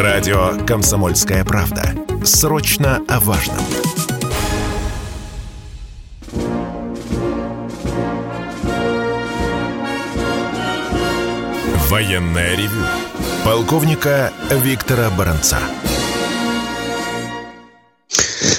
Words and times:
Радио 0.00 0.56
«Комсомольская 0.66 1.44
правда». 1.44 1.94
Срочно 2.24 3.04
о 3.06 3.20
важном. 3.20 3.58
Военное 11.90 12.56
ревю. 12.56 12.82
Полковника 13.44 14.32
Виктора 14.64 15.10
Баранца. 15.10 15.58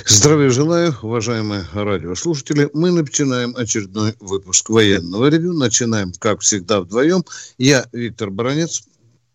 Здравия 0.06 0.52
желаю, 0.52 0.96
уважаемые 1.02 1.66
радиослушатели. 1.74 2.70
Мы 2.76 2.92
начинаем 2.92 3.56
очередной 3.56 4.14
выпуск 4.20 4.70
военного 4.70 5.26
ревю. 5.26 5.54
Начинаем, 5.54 6.14
как 6.20 6.42
всегда, 6.42 6.82
вдвоем. 6.82 7.26
Я 7.58 7.88
Виктор 7.92 8.30
Баранец. 8.30 8.84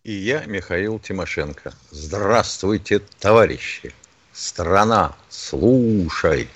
И 0.06 0.12
я 0.12 0.44
Михаил 0.46 1.00
Тимошенко. 1.00 1.74
Здравствуйте, 1.90 3.02
товарищи! 3.18 3.92
Страна, 4.32 5.16
слушай! 5.28 6.48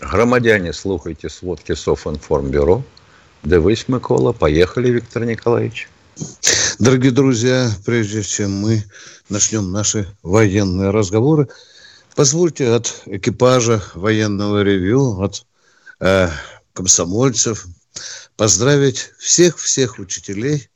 Громадяне, 0.00 0.72
слухайте 0.72 1.28
сводки 1.28 1.76
Софинформбюро. 1.76 2.82
Дивись, 3.44 3.86
Микола. 3.86 4.32
Поехали, 4.32 4.90
Виктор 4.90 5.24
Николаевич. 5.24 5.88
Дорогие 6.80 7.12
друзья, 7.12 7.70
прежде 7.84 8.24
чем 8.24 8.50
мы 8.50 8.82
начнем 9.28 9.70
наши 9.70 10.08
военные 10.24 10.90
разговоры, 10.90 11.46
позвольте 12.16 12.72
от 12.72 13.02
экипажа 13.06 13.84
военного 13.94 14.64
ревю, 14.64 15.20
от 15.20 15.46
э, 16.00 16.28
комсомольцев 16.72 17.66
поздравить 18.36 19.12
всех-всех 19.18 20.00
учителей, 20.00 20.68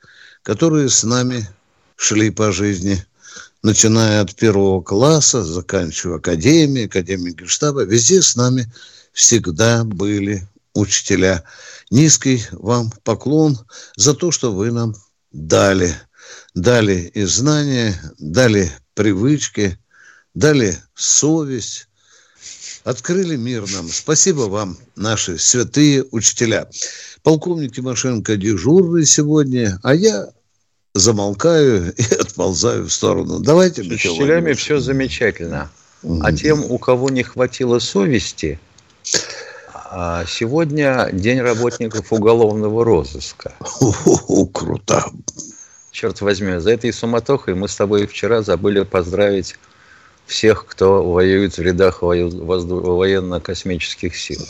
которые 0.45 0.89
с 0.91 1.03
нами 1.03 1.49
шли 2.01 2.31
по 2.31 2.51
жизни, 2.51 3.05
начиная 3.63 4.23
от 4.23 4.35
первого 4.35 4.81
класса, 4.81 5.45
заканчивая 5.45 6.17
академией, 6.17 6.87
академией 6.87 7.35
Генштаба. 7.37 7.85
Везде 7.85 8.23
с 8.23 8.37
нами 8.37 8.73
всегда 9.13 9.85
были 9.85 10.49
учителя. 10.73 11.45
Низкий 11.91 12.43
вам 12.53 12.91
поклон 13.05 13.59
за 13.97 14.15
то, 14.15 14.31
что 14.31 14.51
вы 14.51 14.73
нам 14.73 14.95
дали. 15.31 15.95
Дали 16.55 17.11
и 17.13 17.25
знания, 17.25 18.01
дали 18.19 18.73
привычки, 18.95 19.79
дали 20.33 20.79
совесть, 20.95 21.87
открыли 22.85 23.37
мир 23.37 23.71
нам. 23.73 23.91
Спасибо 23.91 24.43
вам, 24.43 24.79
наши 24.97 25.37
святые 25.37 26.07
учителя. 26.13 26.67
Полковник 27.23 27.75
Тимошенко 27.75 28.37
дежурный 28.37 29.05
сегодня, 29.05 29.79
а 29.83 29.95
я 29.95 30.31
замолкаю 31.01 31.93
и 31.97 32.15
отползаю 32.15 32.85
в 32.85 32.93
сторону. 32.93 33.41
Давайте, 33.41 33.83
С 33.83 33.87
учителями 33.87 34.53
все 34.53 34.79
замечательно. 34.79 35.71
А 36.23 36.33
тем, 36.33 36.65
у 36.65 36.79
кого 36.79 37.11
не 37.11 37.23
хватило 37.23 37.79
совести, 37.79 38.59
а 39.93 40.25
сегодня 40.25 41.11
день 41.13 41.41
работников 41.41 42.13
уголовного 42.13 42.85
розыска. 42.85 43.53
Круто. 44.55 45.05
Черт 45.91 46.21
возьми, 46.21 46.59
за 46.59 46.71
этой 46.71 46.93
суматохой 46.93 47.55
мы 47.55 47.67
с 47.69 47.75
тобой 47.75 48.07
вчера 48.07 48.43
забыли 48.43 48.85
поздравить 48.85 49.57
всех, 50.27 50.67
кто 50.67 51.03
воюет 51.03 51.59
в 51.59 51.61
рядах 51.61 52.03
военно-космических 52.03 54.17
сил. 54.17 54.47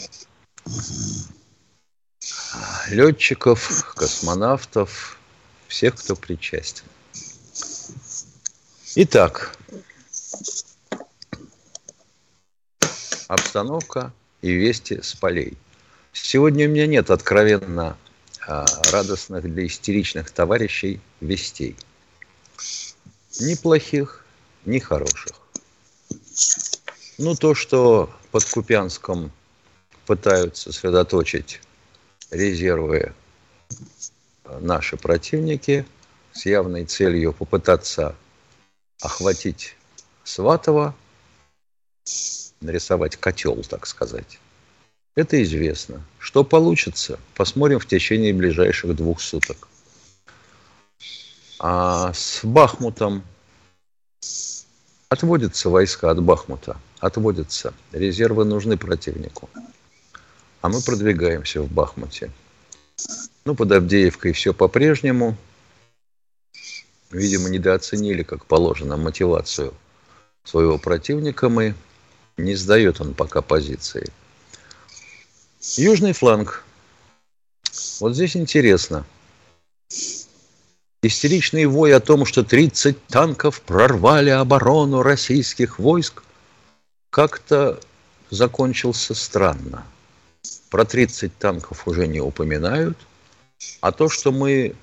Летчиков, 2.91 3.95
космонавтов, 3.97 5.19
всех, 5.71 5.95
кто 5.95 6.17
причастен. 6.17 6.85
Итак, 8.97 9.57
обстановка 13.29 14.13
и 14.43 14.51
вести 14.51 15.01
с 15.01 15.15
полей. 15.15 15.57
Сегодня 16.13 16.67
у 16.67 16.71
меня 16.71 16.89
нет 16.89 17.11
откровенно 17.11 17.97
а, 18.49 18.67
радостных 18.91 19.45
для 19.45 19.67
истеричных 19.67 20.33
товарищей 20.33 21.01
вестей. 21.21 21.77
Ни 23.39 23.55
плохих, 23.55 24.25
ни 24.65 24.81
хороших. 24.81 25.37
Ну, 27.17 27.37
то, 27.37 27.55
что 27.55 28.13
под 28.33 28.45
Купянском 28.45 29.31
пытаются 30.05 30.73
сосредоточить 30.73 31.61
резервы 32.33 33.13
наши 34.61 34.97
противники 34.97 35.87
с 36.33 36.47
явной 36.47 36.85
целью 36.85 37.33
попытаться 37.33 38.17
охватить 39.01 39.77
Сватова, 40.25 40.95
нарисовать 42.61 43.17
котел, 43.17 43.63
так 43.69 43.87
сказать. 43.87 44.39
Это 45.17 45.43
известно. 45.43 46.05
Что 46.19 46.45
получится, 46.45 47.19
посмотрим 47.35 47.79
в 47.79 47.87
течение 47.87 48.33
ближайших 48.33 48.95
двух 48.95 49.21
суток. 49.21 49.69
А 51.59 52.13
с 52.13 52.41
Бахмутом 52.43 53.23
отводятся 55.09 55.69
войска 55.69 56.11
от 56.11 56.23
Бахмута, 56.23 56.79
отводятся. 57.01 57.75
Резервы 57.93 58.45
нужны 58.45 58.79
противнику. 58.79 59.51
А 60.63 60.69
мы 60.69 60.81
продвигаемся 60.81 61.61
в 61.61 61.71
Бахмуте. 61.71 62.31
Ну, 63.45 63.55
под 63.55 63.73
Авдеевкой 63.73 64.33
все 64.33 64.53
по-прежнему. 64.53 65.37
Видимо, 67.11 67.49
недооценили, 67.49 68.23
как 68.23 68.45
положено, 68.45 68.97
мотивацию 68.97 69.75
своего 70.45 70.79
противника 70.79 71.49
мы. 71.49 71.75
Не 72.37 72.55
сдает 72.55 73.01
он 73.01 73.15
пока 73.15 73.43
позиции. 73.43 74.11
Южный 75.77 76.13
фланг. 76.13 76.65
Вот 78.01 78.15
здесь 78.15 78.37
интересно. 78.37 79.05
Истеричный 81.03 81.67
вой 81.67 81.95
о 81.95 82.01
том, 82.01 82.27
что 82.27 82.45
30 82.45 83.07
танков 83.07 83.63
прорвали 83.63 84.31
оборону 84.31 85.03
российских 85.03 85.79
войск, 85.79 86.23
как-то 87.11 87.81
закончился 88.31 89.15
странно. 89.15 89.85
Про 90.69 90.85
30 90.85 91.37
танков 91.39 91.89
уже 91.89 92.07
не 92.07 92.21
упоминают– 92.21 92.99
а 93.81 93.93
то, 93.93 94.09
что 94.09 94.33
мы, 94.33 94.75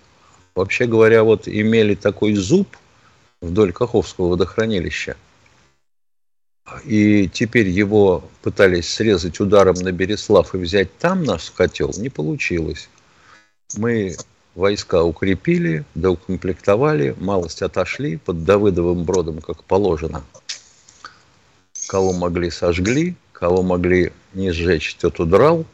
вообще 0.56 0.86
говоря, 0.86 1.24
вот 1.24 1.48
имели 1.48 1.96
такой 1.96 2.34
зуб 2.34 2.78
вдоль 3.42 3.72
Каховского 3.72 4.30
водохранилища, 4.30 5.16
и 6.84 7.30
теперь 7.30 7.70
его 7.70 8.24
пытались 8.42 8.90
срезать 8.90 9.40
ударом 9.40 9.76
на 9.76 9.92
Береслав 9.92 10.54
и 10.54 10.58
взять 10.58 10.96
там 10.98 11.24
наш 11.24 11.52
котел, 11.52 11.92
не 11.98 12.10
получилось. 12.10 12.90
Мы 13.76 14.16
войска 14.56 15.04
укрепили, 15.04 15.86
доукомплектовали, 15.96 17.16
малость 17.20 17.62
отошли 17.62 18.18
под 18.18 18.44
Давыдовым 18.44 19.04
бродом, 19.04 19.40
как 19.40 19.64
положено. 19.64 20.24
Кого 21.88 22.12
могли, 22.12 22.50
сожгли, 22.50 23.16
кого 23.32 23.62
могли 23.64 24.12
не 24.34 24.52
сжечь, 24.52 24.96
тот 24.96 25.20
удрал. 25.20 25.66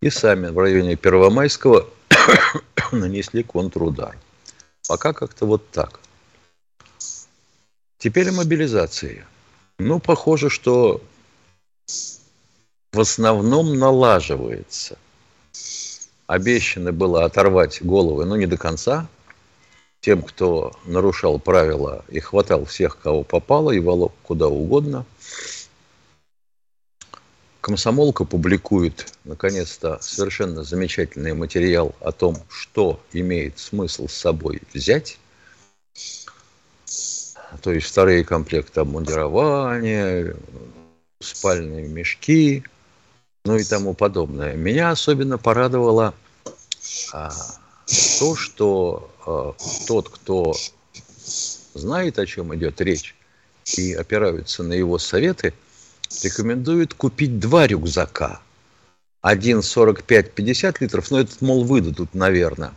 И 0.00 0.10
сами 0.10 0.48
в 0.48 0.58
районе 0.58 0.96
Первомайского 0.96 1.88
нанесли 2.92 3.42
контрудар. 3.42 4.16
Пока 4.88 5.12
как-то 5.12 5.46
вот 5.46 5.68
так. 5.70 6.00
Теперь 7.98 8.30
о 8.30 8.32
мобилизации. 8.32 9.24
Ну, 9.78 10.00
похоже, 10.00 10.50
что 10.50 11.00
в 12.92 13.00
основном 13.00 13.78
налаживается. 13.78 14.98
Обещано 16.26 16.92
было 16.92 17.24
оторвать 17.24 17.82
головы, 17.82 18.24
но 18.24 18.36
не 18.36 18.46
до 18.46 18.56
конца, 18.56 19.08
тем, 20.00 20.22
кто 20.22 20.72
нарушал 20.84 21.38
правила 21.38 22.04
и 22.08 22.20
хватал 22.20 22.64
всех, 22.64 22.98
кого 22.98 23.22
попало, 23.22 23.70
и 23.70 23.78
волок 23.78 24.12
куда 24.22 24.48
угодно– 24.48 25.04
Комсомолка 27.62 28.24
публикует, 28.24 29.14
наконец-то, 29.22 29.96
совершенно 30.00 30.64
замечательный 30.64 31.32
материал 31.32 31.94
о 32.00 32.10
том, 32.10 32.36
что 32.50 33.00
имеет 33.12 33.56
смысл 33.60 34.08
с 34.08 34.14
собой 34.14 34.60
взять. 34.74 35.16
То 37.62 37.72
есть 37.72 37.86
вторые 37.86 38.24
комплекты 38.24 38.80
обмундирования, 38.80 40.34
спальные 41.20 41.86
мешки, 41.86 42.64
ну 43.44 43.56
и 43.56 43.62
тому 43.62 43.94
подобное. 43.94 44.56
Меня 44.56 44.90
особенно 44.90 45.38
порадовало 45.38 46.14
а, 47.12 47.30
то, 48.18 48.34
что 48.34 49.08
а, 49.24 49.54
тот, 49.86 50.08
кто 50.08 50.52
знает, 51.74 52.18
о 52.18 52.26
чем 52.26 52.52
идет 52.56 52.80
речь, 52.80 53.14
и 53.76 53.92
опираются 53.92 54.64
на 54.64 54.72
его 54.72 54.98
советы– 54.98 55.54
рекомендует 56.22 56.94
купить 56.94 57.38
два 57.38 57.66
рюкзака. 57.66 58.40
Один 59.20 59.60
45-50 59.60 60.76
литров, 60.80 61.10
но 61.10 61.20
этот, 61.20 61.40
мол, 61.40 61.64
выдадут, 61.64 62.14
наверное, 62.14 62.72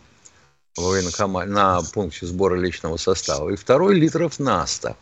на 0.76 1.82
пункте 1.82 2.26
сбора 2.26 2.56
личного 2.56 2.96
состава. 2.98 3.50
И 3.50 3.56
второй 3.56 3.94
литров 3.94 4.38
на 4.38 4.66
100. 4.66 4.96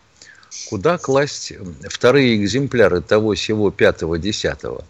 куда 0.68 0.98
класть 0.98 1.52
вторые 1.88 2.36
экземпляры 2.36 3.00
того 3.00 3.34
всего 3.34 3.70
пятого, 3.70 4.18
десятого. 4.18 4.84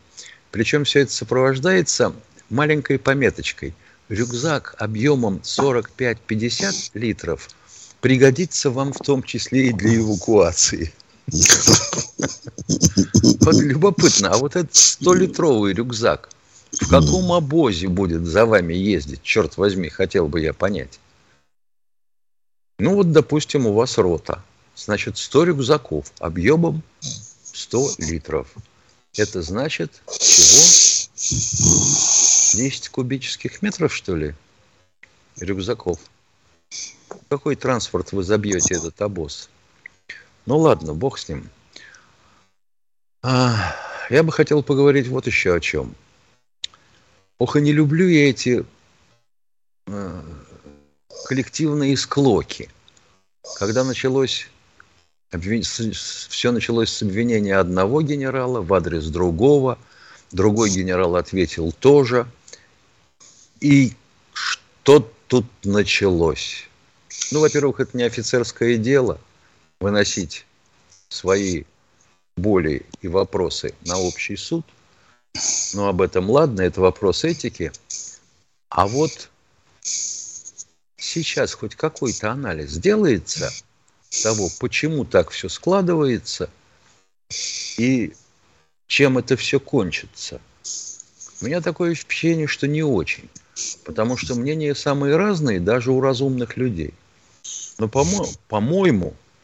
Причем 0.50 0.84
все 0.84 1.00
это 1.00 1.12
сопровождается 1.12 2.12
маленькой 2.50 2.98
пометочкой. 2.98 3.74
Рюкзак 4.08 4.76
объемом 4.78 5.40
45-50 5.42 6.90
литров 6.94 7.48
пригодится 8.00 8.70
вам 8.70 8.92
в 8.92 8.98
том 8.98 9.22
числе 9.22 9.68
и 9.68 9.72
для 9.72 9.96
эвакуации. 9.96 10.92
Вот 13.40 13.54
любопытно, 13.56 14.30
а 14.30 14.38
вот 14.38 14.56
этот 14.56 14.72
100-литровый 14.72 15.72
рюкзак, 15.72 16.30
в 16.72 16.88
каком 16.88 17.32
обозе 17.32 17.88
будет 17.88 18.24
за 18.24 18.46
вами 18.46 18.74
ездить, 18.74 19.22
черт 19.22 19.56
возьми, 19.56 19.88
хотел 19.88 20.28
бы 20.28 20.40
я 20.40 20.52
понять. 20.52 21.00
Ну 22.78 22.94
вот, 22.96 23.12
допустим, 23.12 23.66
у 23.66 23.72
вас 23.72 23.98
рота. 23.98 24.42
Значит, 24.76 25.18
100 25.18 25.44
рюкзаков 25.44 26.12
объемом 26.18 26.82
100 27.00 27.90
литров. 27.98 28.48
Это 29.16 29.42
значит 29.42 30.02
всего 30.08 31.08
10 32.60 32.88
кубических 32.88 33.62
метров, 33.62 33.94
что 33.94 34.16
ли, 34.16 34.34
рюкзаков. 35.38 36.00
Какой 37.28 37.54
транспорт 37.54 38.12
вы 38.12 38.24
забьете 38.24 38.74
этот 38.74 39.00
обоз? 39.00 39.48
Ну 40.46 40.58
ладно, 40.58 40.94
бог 40.94 41.18
с 41.18 41.28
ним. 41.28 41.48
А, 43.22 43.74
я 44.10 44.22
бы 44.22 44.32
хотел 44.32 44.62
поговорить 44.62 45.08
вот 45.08 45.26
еще 45.26 45.54
о 45.54 45.60
чем. 45.60 45.94
Ох, 47.38 47.56
и 47.56 47.60
не 47.60 47.72
люблю 47.72 48.06
я 48.06 48.28
эти 48.28 48.64
э, 49.86 50.22
коллективные 51.26 51.96
склоки. 51.96 52.68
Когда 53.58 53.84
началось 53.84 54.48
все 55.30 56.52
началось 56.52 56.90
с 56.90 57.02
обвинения 57.02 57.56
одного 57.56 58.02
генерала 58.02 58.60
в 58.60 58.72
адрес 58.72 59.06
другого, 59.06 59.78
другой 60.30 60.70
генерал 60.70 61.16
ответил 61.16 61.72
тоже. 61.72 62.26
И 63.60 63.94
что 64.32 65.10
тут 65.26 65.46
началось? 65.64 66.68
Ну, 67.32 67.40
во-первых, 67.40 67.80
это 67.80 67.96
не 67.96 68.04
офицерское 68.04 68.76
дело 68.76 69.18
выносить 69.80 70.46
свои 71.08 71.64
боли 72.36 72.86
и 73.00 73.08
вопросы 73.08 73.74
на 73.84 73.98
общий 73.98 74.36
суд. 74.36 74.64
Но 75.74 75.88
об 75.88 76.00
этом 76.00 76.30
ладно, 76.30 76.62
это 76.62 76.80
вопрос 76.80 77.24
этики. 77.24 77.72
А 78.68 78.86
вот 78.86 79.30
сейчас 80.96 81.54
хоть 81.54 81.74
какой-то 81.74 82.30
анализ 82.30 82.76
делается 82.76 83.50
того, 84.22 84.48
почему 84.60 85.04
так 85.04 85.30
все 85.30 85.48
складывается 85.48 86.50
и 87.76 88.14
чем 88.86 89.18
это 89.18 89.36
все 89.36 89.58
кончится. 89.58 90.40
У 91.40 91.46
меня 91.46 91.60
такое 91.60 91.94
впечатление, 91.94 92.46
что 92.46 92.66
не 92.66 92.82
очень. 92.82 93.28
Потому 93.84 94.16
что 94.16 94.34
мнения 94.34 94.74
самые 94.74 95.16
разные 95.16 95.60
даже 95.60 95.92
у 95.92 96.00
разумных 96.00 96.56
людей. 96.56 96.94
Но, 97.78 97.88
по-моему, 97.88 98.32
по 98.48 98.60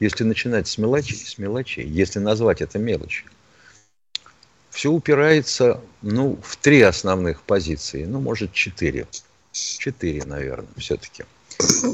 если 0.00 0.25
начинать 0.25 0.67
с 0.67 0.79
мелочей, 0.79 1.17
с 1.17 1.38
мелочей, 1.38 1.87
если 1.87 2.19
назвать 2.19 2.62
это 2.62 2.79
мелочь, 2.79 3.25
все 4.70 4.91
упирается 4.91 5.81
ну, 6.00 6.38
в 6.43 6.56
три 6.56 6.81
основных 6.81 7.43
позиции, 7.43 8.05
ну, 8.06 8.20
может, 8.20 8.52
четыре. 8.52 9.06
Четыре, 9.52 10.25
наверное, 10.25 10.69
все-таки. 10.76 11.25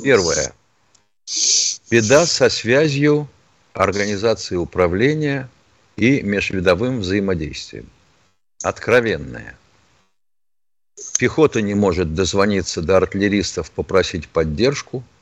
Первое. 0.05 0.55
Беда 1.91 2.27
со 2.27 2.49
связью 2.49 3.29
организации 3.73 4.57
управления 4.57 5.49
и 5.97 6.23
межвидовым 6.23 7.01
взаимодействием. 7.01 7.89
Откровенная. 8.63 9.59
Пехота 11.19 11.63
не 11.63 11.75
может 11.75 12.15
дозвониться 12.15 12.83
до 12.83 12.99
артиллеристов, 12.99 13.71
попросить 13.71 14.29
поддержку– 14.29 15.03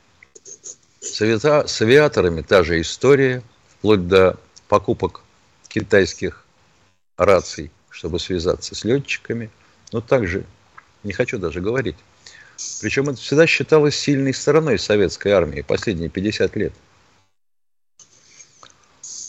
с, 1.05 1.21
авиа... 1.21 1.67
с 1.67 1.81
авиаторами 1.81 2.41
та 2.41 2.63
же 2.63 2.81
история, 2.81 3.43
вплоть 3.69 4.07
до 4.07 4.37
покупок 4.67 5.21
китайских 5.67 6.45
раций, 7.17 7.71
чтобы 7.89 8.19
связаться 8.19 8.75
с 8.75 8.83
летчиками. 8.83 9.49
Но 9.91 10.01
также, 10.01 10.45
не 11.03 11.13
хочу 11.13 11.37
даже 11.37 11.61
говорить. 11.61 11.95
Причем 12.81 13.09
это 13.09 13.19
всегда 13.19 13.47
считалось 13.47 13.95
сильной 13.95 14.33
стороной 14.33 14.79
советской 14.79 15.29
армии 15.29 15.61
последние 15.61 16.09
50 16.09 16.55
лет. 16.55 16.73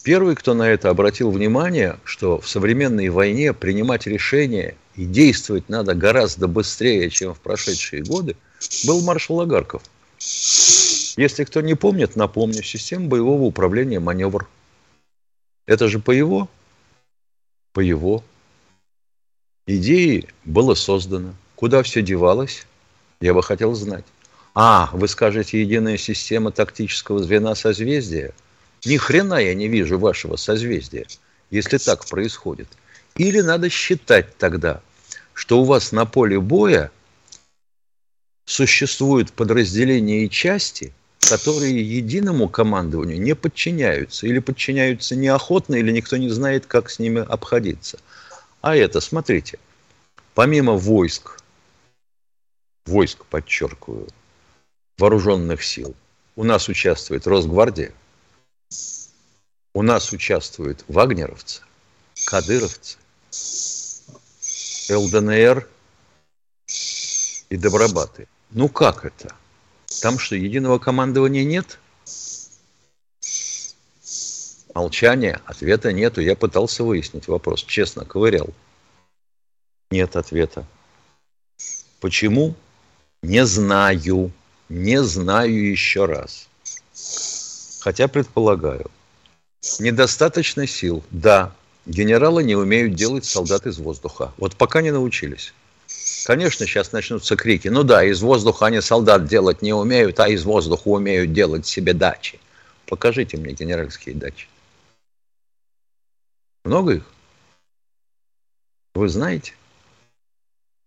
Первый, 0.04 0.36
кто 0.36 0.54
на 0.54 0.70
это 0.70 0.88
обратил 0.88 1.32
внимание, 1.32 1.98
что 2.04 2.40
в 2.40 2.48
современной 2.48 3.08
войне 3.08 3.52
принимать 3.52 4.06
решения 4.06 4.76
и 4.94 5.04
действовать 5.04 5.68
надо 5.68 5.94
гораздо 5.94 6.46
быстрее, 6.46 7.10
чем 7.10 7.34
в 7.34 7.40
прошедшие 7.40 8.04
годы, 8.04 8.36
был 8.84 9.00
маршал 9.02 9.40
Агарков– 9.40 9.82
если 11.16 11.44
кто 11.44 11.62
не 11.62 11.74
помнит, 11.74 12.14
напомню, 12.14 12.62
система 12.62 13.06
боевого 13.08 13.42
управления 13.42 14.00
маневр. 14.00 14.46
Это 15.64 15.88
же 15.88 15.98
по 15.98 16.10
его? 16.10 16.48
По 17.72 17.80
его. 17.80 18.22
Идеи 19.66 20.28
было 20.44 20.74
создано. 20.74 21.34
Куда 21.56 21.82
все 21.82 22.02
девалось? 22.02 22.66
Я 23.20 23.32
бы 23.32 23.42
хотел 23.42 23.74
знать. 23.74 24.04
А, 24.54 24.90
вы 24.92 25.08
скажете, 25.08 25.60
единая 25.60 25.96
система 25.96 26.52
тактического 26.52 27.22
звена 27.22 27.54
созвездия? 27.54 28.32
Ни 28.84 28.98
хрена 28.98 29.38
я 29.38 29.54
не 29.54 29.68
вижу 29.68 29.98
вашего 29.98 30.36
созвездия, 30.36 31.06
если 31.50 31.78
так 31.78 32.06
происходит. 32.06 32.68
Или 33.16 33.40
надо 33.40 33.70
считать 33.70 34.36
тогда, 34.36 34.82
что 35.32 35.60
у 35.60 35.64
вас 35.64 35.92
на 35.92 36.04
поле 36.04 36.38
боя 36.38 36.90
существуют 38.44 39.32
подразделения 39.32 40.24
и 40.24 40.30
части– 40.30 40.92
которые 41.28 41.82
единому 41.82 42.48
командованию 42.48 43.20
не 43.20 43.34
подчиняются. 43.34 44.26
Или 44.26 44.38
подчиняются 44.38 45.16
неохотно, 45.16 45.74
или 45.74 45.90
никто 45.90 46.16
не 46.16 46.28
знает, 46.28 46.66
как 46.66 46.90
с 46.90 46.98
ними 46.98 47.24
обходиться. 47.26 47.98
А 48.60 48.76
это, 48.76 49.00
смотрите, 49.00 49.58
помимо 50.34 50.72
войск, 50.72 51.40
войск, 52.86 53.24
подчеркиваю, 53.26 54.08
вооруженных 54.98 55.62
сил, 55.62 55.94
у 56.36 56.44
нас 56.44 56.68
участвует 56.68 57.26
Росгвардия, 57.26 57.92
у 59.74 59.82
нас 59.82 60.12
участвуют 60.12 60.84
вагнеровцы, 60.88 61.62
кадыровцы, 62.26 62.96
ЛДНР 64.88 65.68
и 67.50 67.56
добробаты. 67.56 68.28
Ну 68.50 68.68
как 68.68 69.04
это?– 69.04 69.34
там 70.02 70.18
что, 70.18 70.36
единого 70.36 70.78
командования 70.78 71.44
нет? 71.44 71.78
Молчание, 74.74 75.40
ответа 75.46 75.92
нету. 75.92 76.20
Я 76.20 76.36
пытался 76.36 76.84
выяснить 76.84 77.28
вопрос, 77.28 77.64
честно, 77.64 78.04
ковырял. 78.04 78.48
Нет 79.90 80.16
ответа. 80.16 80.66
Почему? 82.00 82.54
Не 83.22 83.46
знаю. 83.46 84.32
Не 84.68 85.02
знаю 85.02 85.70
еще 85.70 86.04
раз. 86.04 86.48
Хотя 87.80 88.08
предполагаю. 88.08 88.90
Недостаточно 89.78 90.66
сил. 90.66 91.02
Да, 91.10 91.54
генералы 91.86 92.44
не 92.44 92.56
умеют 92.56 92.94
делать 92.94 93.24
солдат 93.24 93.66
из 93.66 93.78
воздуха. 93.78 94.32
Вот 94.36 94.56
пока 94.56 94.82
не 94.82 94.90
научились. 94.90 95.54
Конечно, 96.26 96.66
сейчас 96.66 96.90
начнутся 96.90 97.36
крики. 97.36 97.68
Ну 97.68 97.84
да, 97.84 98.02
из 98.02 98.20
воздуха 98.20 98.66
они 98.66 98.80
солдат 98.80 99.26
делать 99.28 99.62
не 99.62 99.72
умеют, 99.72 100.18
а 100.18 100.28
из 100.28 100.42
воздуха 100.42 100.88
умеют 100.88 101.32
делать 101.32 101.68
себе 101.68 101.92
дачи. 101.92 102.40
Покажите 102.86 103.36
мне 103.36 103.52
генеральские 103.52 104.16
дачи. 104.16 104.48
Много 106.64 106.94
их? 106.94 107.04
Вы 108.96 109.08
знаете? 109.08 109.54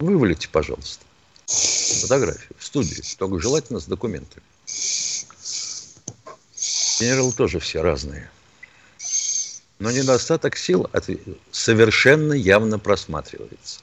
Вывалите, 0.01 0.49
пожалуйста, 0.49 1.05
фотографию 1.45 2.57
в 2.57 2.65
студию, 2.65 3.01
только 3.17 3.39
желательно 3.39 3.79
с 3.79 3.85
документами. 3.85 4.43
Генералы 6.99 7.31
тоже 7.31 7.61
все 7.61 7.81
разные. 7.81 8.29
Но 9.79 9.89
недостаток 9.89 10.57
сил 10.57 10.89
совершенно 11.51 12.33
явно 12.33 12.77
просматривается. 12.77 13.79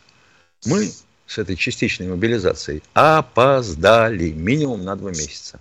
Мы 0.67 0.93
с 1.27 1.39
этой 1.39 1.57
частичной 1.57 2.09
мобилизацией 2.09 2.83
опоздали 2.95 4.31
минимум 4.31 4.85
на 4.85 4.97
два 4.97 5.11
месяца. 5.11 5.61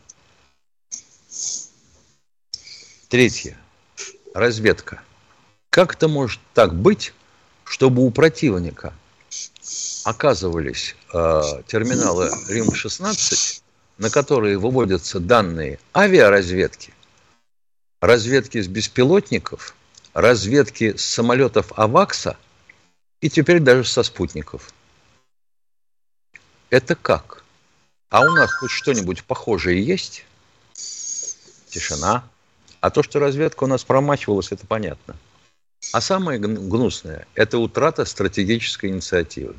Третье. 3.10 3.58
Разведка. 4.34 5.02
Как 5.70 5.96
это 5.96 6.08
может 6.08 6.40
так 6.54 6.74
быть, 6.74 7.14
чтобы 7.64 8.06
у 8.06 8.12
противника 8.12 8.94
оказывались 10.04 10.96
э, 11.14 11.42
терминалы 11.68 12.30
Рим-16, 12.48 13.62
на 13.98 14.10
которые 14.10 14.58
выводятся 14.58 15.20
данные 15.20 15.80
авиаразведки, 15.96 16.94
разведки 18.02 18.62
с 18.62 18.68
беспилотников, 18.68 19.76
разведки 20.14 20.96
с 20.96 21.04
самолетов 21.06 21.72
АВАКСа 21.76 22.38
и 23.22 23.30
теперь 23.30 23.60
даже 23.60 23.86
со 23.86 24.04
спутников. 24.04 24.74
Это 26.70 26.96
как? 26.96 27.44
А 28.10 28.22
у 28.22 28.30
нас 28.32 28.52
хоть 28.54 28.72
что-нибудь 28.72 29.24
похожее 29.24 29.84
есть? 29.84 30.26
Тишина. 31.68 32.24
А 32.82 32.90
то, 32.90 33.04
что 33.04 33.20
разведка 33.20 33.64
у 33.64 33.68
нас 33.68 33.84
промахивалась, 33.84 34.52
это 34.52 34.66
понятно. 34.66 35.16
А 35.94 36.02
самое 36.02 36.40
гнусное– 36.40 37.28
это 37.36 37.58
утрата 37.58 38.06
стратегической 38.06 38.90
инициативы. 38.90 39.56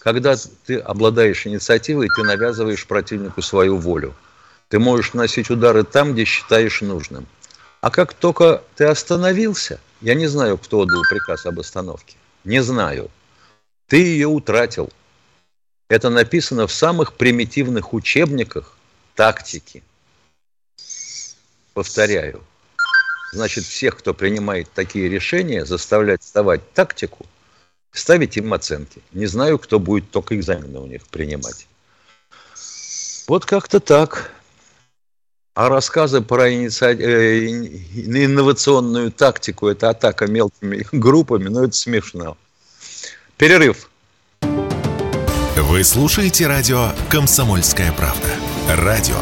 Когда 0.00 0.36
ты 0.66 0.78
обладаешь 0.78 1.46
инициативой, 1.46 2.08
ты 2.14 2.22
навязываешь 2.22 2.86
противнику 2.86 3.40
свою 3.42 3.78
волю. 3.78 4.14
Ты 4.68 4.78
можешь 4.78 5.14
носить 5.14 5.50
удары 5.50 5.84
там, 5.84 6.12
где 6.12 6.24
считаешь 6.24 6.82
нужным. 6.82 7.26
А 7.80 7.90
как 7.90 8.12
только 8.14 8.62
ты 8.76 8.84
остановился, 8.84 9.78
я 10.00 10.14
не 10.14 10.26
знаю, 10.26 10.58
кто 10.58 10.80
отдал 10.80 11.02
приказ 11.08 11.46
об 11.46 11.60
остановке, 11.60 12.16
не 12.44 12.62
знаю, 12.62 13.10
ты 13.88 13.96
ее 13.96 14.28
утратил. 14.28 14.90
Это 15.94 16.10
написано 16.10 16.66
в 16.66 16.72
самых 16.72 17.14
примитивных 17.14 17.94
учебниках 17.94 18.76
тактики. 19.14 19.80
Повторяю. 21.72 22.42
Значит, 23.32 23.62
всех, 23.62 23.98
кто 23.98 24.12
принимает 24.12 24.68
такие 24.74 25.08
решения, 25.08 25.64
заставлять 25.64 26.24
сдавать 26.24 26.72
тактику, 26.72 27.26
ставить 27.92 28.36
им 28.36 28.52
оценки. 28.52 29.02
Не 29.12 29.26
знаю, 29.26 29.56
кто 29.60 29.78
будет 29.78 30.10
только 30.10 30.34
экзамены 30.34 30.80
у 30.80 30.86
них 30.86 31.06
принимать. 31.06 31.68
Вот 33.28 33.46
как-то 33.46 33.78
так. 33.78 34.32
А 35.54 35.68
рассказы 35.68 36.22
про 36.22 36.52
иници... 36.52 36.86
э, 36.86 37.46
инновационную 38.24 39.12
тактику, 39.12 39.68
это 39.68 39.90
атака 39.90 40.26
мелкими 40.26 40.84
группами, 40.90 41.48
ну 41.48 41.62
это 41.62 41.76
смешно. 41.76 42.36
Перерыв. 43.36 43.88
Вы 45.56 45.84
слушаете 45.84 46.48
радио 46.48 46.90
«Комсомольская 47.08 47.92
правда». 47.92 48.26
Радио, 48.68 49.14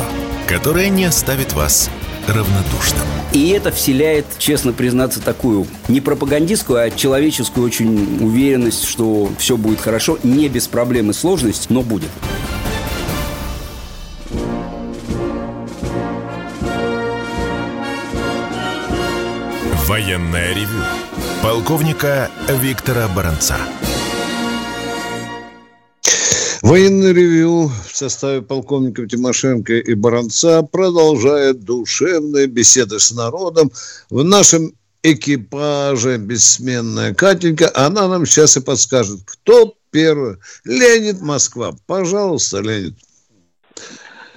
которое 0.48 0.88
не 0.88 1.04
оставит 1.04 1.52
вас 1.52 1.90
равнодушным. 2.26 3.02
И 3.34 3.50
это 3.50 3.70
вселяет, 3.70 4.24
честно 4.38 4.72
признаться, 4.72 5.20
такую 5.20 5.66
не 5.88 6.00
пропагандистскую, 6.00 6.80
а 6.80 6.90
человеческую 6.90 7.66
очень 7.66 8.24
уверенность, 8.24 8.88
что 8.88 9.30
все 9.36 9.58
будет 9.58 9.82
хорошо, 9.82 10.18
не 10.22 10.48
без 10.48 10.68
проблем 10.68 11.10
и 11.10 11.12
сложностей, 11.12 11.66
но 11.68 11.82
будет. 11.82 12.08
Военная 19.86 20.54
ревю. 20.54 20.82
Полковника 21.42 22.30
Виктора 22.48 23.06
Баранца. 23.08 23.56
Военный 26.62 27.12
ревю 27.12 27.66
в 27.66 27.97
составе 27.97 28.40
полковников 28.40 29.09
Тимошенко 29.09 29.73
и 29.73 29.95
Баранца 29.95 30.62
продолжает 30.62 31.64
душевные 31.64 32.47
беседы 32.47 33.00
с 33.00 33.11
народом 33.12 33.73
в 34.11 34.23
нашем 34.23 34.71
экипаже 35.02 36.19
бессменная 36.19 37.14
Катенька. 37.14 37.69
Она 37.75 38.07
нам 38.07 38.26
сейчас 38.26 38.57
и 38.57 38.64
подскажет, 38.64 39.19
кто 39.26 39.75
первый. 39.90 40.37
Леонид 40.64 41.21
Москва. 41.21 41.73
Пожалуйста, 41.88 42.61
Леонид. 42.61 42.95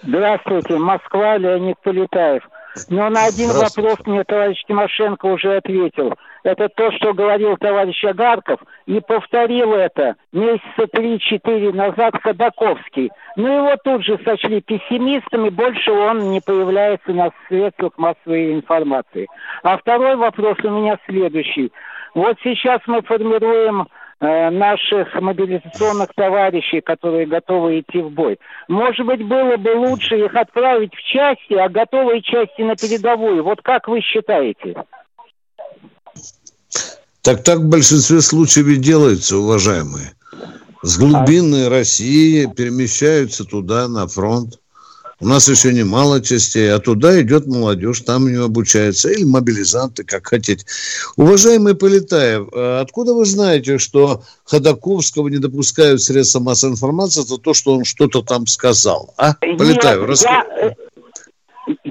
Здравствуйте, 0.02 0.78
Москва, 0.80 1.38
Леонид 1.38 1.78
Полетаев. 1.84 2.42
Но 2.90 3.08
на 3.12 3.26
один 3.26 3.52
вопрос 3.52 4.00
мне 4.06 4.24
товарищ 4.24 4.58
Тимошенко 4.68 5.28
уже 5.28 5.58
ответил. 5.58 6.14
Это 6.46 6.70
то, 6.70 6.92
что 6.92 7.16
говорил 7.16 7.58
товарищ 7.58 8.04
Агарков, 8.06 8.60
и 8.86 9.02
повторил 9.02 9.74
это 9.74 10.16
месяца 10.32 10.86
три-четыре 10.92 11.72
назад 11.74 12.14
Ходаковский. 12.22 13.10
Но 13.36 13.48
его 13.48 13.76
тут 13.84 14.06
же 14.06 14.20
сочли 14.24 14.62
пессимистом, 14.62 15.48
и 15.48 15.50
больше 15.50 15.92
он 15.92 16.30
не 16.30 16.42
появляется 16.42 17.14
на 17.14 17.32
средствах 17.48 17.98
массовой 17.98 18.54
информации. 18.54 19.28
А 19.64 19.76
второй 19.78 20.18
вопрос 20.18 20.58
у 20.64 20.70
меня 20.70 21.00
следующий. 21.08 21.72
Вот 22.14 22.38
сейчас 22.44 22.80
мы 22.86 23.02
формируем 23.02 23.88
Э, 24.22 24.50
наших 24.50 25.14
мобилизационных 25.20 26.14
товарищей, 26.16 26.80
которые 26.80 27.26
готовы 27.26 27.82
идти 27.82 28.02
в 28.02 28.12
бой. 28.12 28.40
Может 28.70 29.06
быть, 29.06 29.22
было 29.22 29.58
бы 29.58 29.76
лучше 29.76 30.18
их 30.18 30.34
отправить 30.34 30.96
в 30.96 31.04
части, 31.04 31.54
а 31.54 31.68
готовые 31.68 32.22
части 32.22 32.62
на 32.62 32.78
передовую. 32.78 33.44
Вот 33.44 33.62
как 33.62 33.90
вы 33.90 34.00
считаете? 34.00 34.74
Так 37.22 37.44
так 37.44 37.60
в 37.60 37.66
большинстве 37.66 38.22
случаев 38.22 38.68
и 38.68 38.76
делается, 38.76 39.38
уважаемые. 39.38 40.14
С 40.84 40.98
глубины 40.98 41.66
а... 41.66 41.70
России 41.70 42.46
перемещаются 42.56 43.46
туда, 43.46 43.88
на 43.88 44.08
фронт. 44.08 44.60
У 45.20 45.28
нас 45.28 45.48
еще 45.48 45.74
немало 45.74 46.22
частей, 46.22 46.72
а 46.72 46.78
туда 46.78 47.20
идет 47.22 47.48
молодежь, 47.48 48.02
там 48.02 48.28
ее 48.28 48.44
обучается, 48.44 49.10
или 49.10 49.24
мобилизанты, 49.24 50.04
как 50.04 50.28
хотите. 50.28 50.66
Уважаемый 51.16 51.74
Полетаев, 51.74 52.50
а 52.54 52.82
откуда 52.82 53.14
вы 53.14 53.26
знаете, 53.26 53.78
что 53.78 54.24
Ходаковского 54.44 55.30
не 55.30 55.38
допускают 55.38 56.04
средства 56.04 56.42
массовой 56.42 56.74
информации 56.74 57.22
за 57.22 57.38
то, 57.38 57.54
что 57.54 57.76
он 57.78 57.86
что-то 57.86 58.22
там 58.22 58.46
сказал? 58.46 59.14
А, 59.18 59.34
Полетаев, 59.34 60.08
Нет, 60.08 60.22
я, 60.22 60.46
э, 60.62 60.72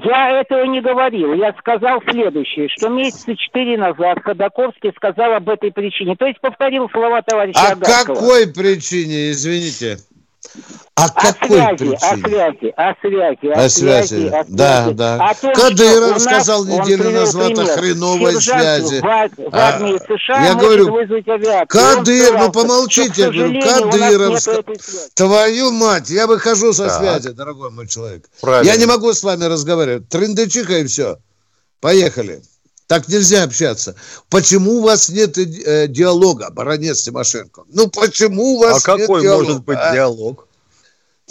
я 0.05 0.41
этого 0.41 0.63
не 0.65 0.81
говорил. 0.81 1.33
Я 1.33 1.53
сказал 1.59 2.01
следующее, 2.09 2.67
что 2.69 2.89
месяца 2.89 3.35
четыре 3.35 3.77
назад 3.77 4.19
Ходаковский 4.23 4.91
сказал 4.95 5.33
об 5.33 5.49
этой 5.49 5.71
причине. 5.71 6.15
То 6.15 6.25
есть 6.25 6.39
повторил 6.39 6.89
слова 6.89 7.21
товарища 7.21 7.59
О 7.59 7.71
Агакова. 7.71 8.15
какой 8.15 8.47
причине, 8.53 9.31
извините? 9.31 9.97
А 10.97 11.09
какой 11.09 11.57
связи, 11.57 11.77
причине? 11.77 11.97
О 11.97 12.17
связи, 12.17 12.73
о 12.77 12.95
связи, 13.01 13.47
о, 13.47 13.65
о 13.65 13.69
связи, 13.69 14.07
связи, 14.07 14.27
о 14.27 14.45
да, 14.47 14.91
да. 14.91 15.33
Том, 15.41 15.53
Кадыров 15.53 16.21
сказал 16.21 16.65
неделю 16.65 17.09
назад 17.11 17.51
о 17.59 17.65
хреновой 17.65 18.41
связи. 18.41 19.01
В, 19.01 19.01
в 19.01 19.49
а, 19.51 19.77
США 19.77 20.45
я 20.45 20.55
говорю, 20.55 21.67
Кадыр, 21.67 22.37
ну 22.39 22.51
помолчите, 22.51 23.23
я 23.23 23.31
говорю, 23.31 23.61
Кадыров, 23.61 24.39
твою 25.15 25.71
мать, 25.71 26.09
я 26.09 26.27
выхожу 26.27 26.71
со 26.71 26.87
так. 26.87 26.97
связи, 26.97 27.31
дорогой 27.31 27.71
мой 27.71 27.87
человек. 27.87 28.29
Правильно. 28.39 28.71
Я 28.71 28.77
не 28.77 28.85
могу 28.85 29.11
с 29.11 29.21
вами 29.21 29.43
разговаривать, 29.43 30.07
трындычиха 30.07 30.79
и 30.79 30.85
все. 30.85 31.17
Поехали. 31.81 32.41
Так 32.87 33.07
нельзя 33.07 33.43
общаться. 33.43 33.95
Почему 34.29 34.73
у 34.73 34.81
вас 34.83 35.09
нет 35.09 35.37
э, 35.37 35.87
диалога, 35.87 36.51
баронец 36.51 37.01
Тимошенко? 37.01 37.63
Ну, 37.69 37.89
почему 37.89 38.55
у 38.55 38.59
вас 38.59 38.85
а 38.87 38.91
нет 38.91 39.01
какой 39.01 39.21
диалога? 39.21 39.43
может 39.43 39.63
быть 39.63 39.77
а? 39.79 39.93
диалог? 39.93 40.47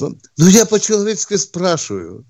Ну, 0.01 0.17
я 0.37 0.67
по-человечески 0.67 1.37
спрашиваю. 1.37 2.25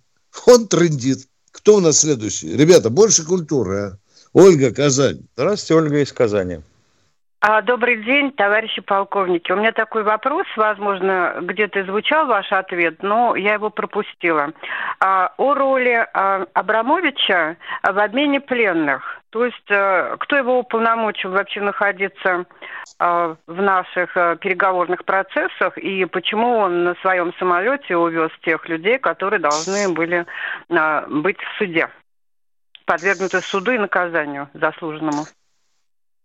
Он 0.47 0.69
трендит. 0.69 1.27
Кто 1.51 1.77
у 1.77 1.81
нас 1.81 1.99
следующий? 1.99 2.55
Ребята, 2.55 2.91
больше 2.91 3.25
культуры, 3.25 3.79
а? 3.79 3.99
Ольга, 4.35 4.73
Казань. 4.73 5.23
Здравствуйте, 5.37 5.75
Ольга 5.75 6.03
из 6.03 6.13
Казани. 6.13 6.61
А, 7.47 7.61
добрый 7.61 8.03
день, 8.03 8.33
товарищи 8.33 8.81
полковники. 8.81 9.53
У 9.53 9.57
меня 9.57 9.73
такой 9.73 10.03
вопрос, 10.03 10.47
возможно, 10.57 11.37
где-то 11.43 11.85
звучал 11.85 12.25
ваш 12.27 12.51
ответ, 12.51 13.03
но 13.03 13.37
я 13.37 13.53
его 13.53 13.69
пропустила. 13.69 14.53
А, 14.99 15.31
о 15.37 15.53
роли 15.53 16.09
а, 16.15 16.47
Абрамовича 16.55 17.59
в 17.83 17.99
обмене 17.99 18.41
пленных. 18.41 19.21
То 19.29 19.45
есть, 19.45 19.71
а, 19.71 20.17
кто 20.17 20.39
его 20.39 20.59
уполномочил 20.59 21.33
вообще 21.33 21.61
находиться 21.61 22.47
в 22.99 23.37
наших 23.47 24.17
а, 24.17 24.37
переговорных 24.37 25.05
процессах 25.05 25.77
и 25.77 26.07
почему 26.07 26.57
он 26.57 26.85
на 26.85 26.95
своем 27.03 27.35
самолете 27.35 27.95
увез 27.95 28.31
тех 28.43 28.67
людей, 28.71 28.99
которые 28.99 29.41
должны 29.41 29.93
были 29.93 30.25
быть 31.11 31.37
в 31.43 31.59
суде, 31.59 31.91
подвергнуты 32.87 33.43
суду 33.43 33.73
и 33.73 33.79
наказанию 33.79 34.49
заслуженному? 34.55 35.25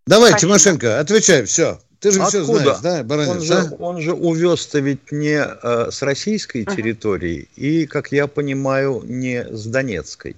Давай, 0.07 0.31
Спасибо. 0.31 0.53
Тимошенко, 0.53 0.99
отвечай, 0.99 1.43
все. 1.45 1.79
Ты 1.99 2.11
же 2.11 2.21
Откуда? 2.21 2.29
все 2.29 2.43
знаешь, 2.43 2.79
да, 2.81 3.03
Баранец? 3.03 3.29
Он, 3.29 3.41
же, 3.41 3.75
он 3.79 4.01
же 4.01 4.13
увез-то 4.13 4.79
ведь 4.79 5.11
не 5.11 5.37
э, 5.37 5.91
с 5.91 6.01
российской 6.01 6.63
территории 6.63 7.41
uh-huh. 7.41 7.61
и, 7.61 7.85
как 7.87 8.11
я 8.13 8.27
понимаю, 8.27 9.01
не 9.03 9.43
с 9.43 9.65
Донецкой. 9.65 10.37